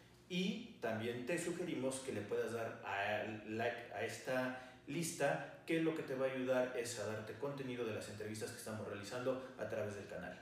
[0.31, 5.93] Y también te sugerimos que le puedas dar a, like a esta lista que lo
[5.93, 9.45] que te va a ayudar es a darte contenido de las entrevistas que estamos realizando
[9.59, 10.39] a través del canal.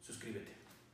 [0.00, 0.57] Suscríbete.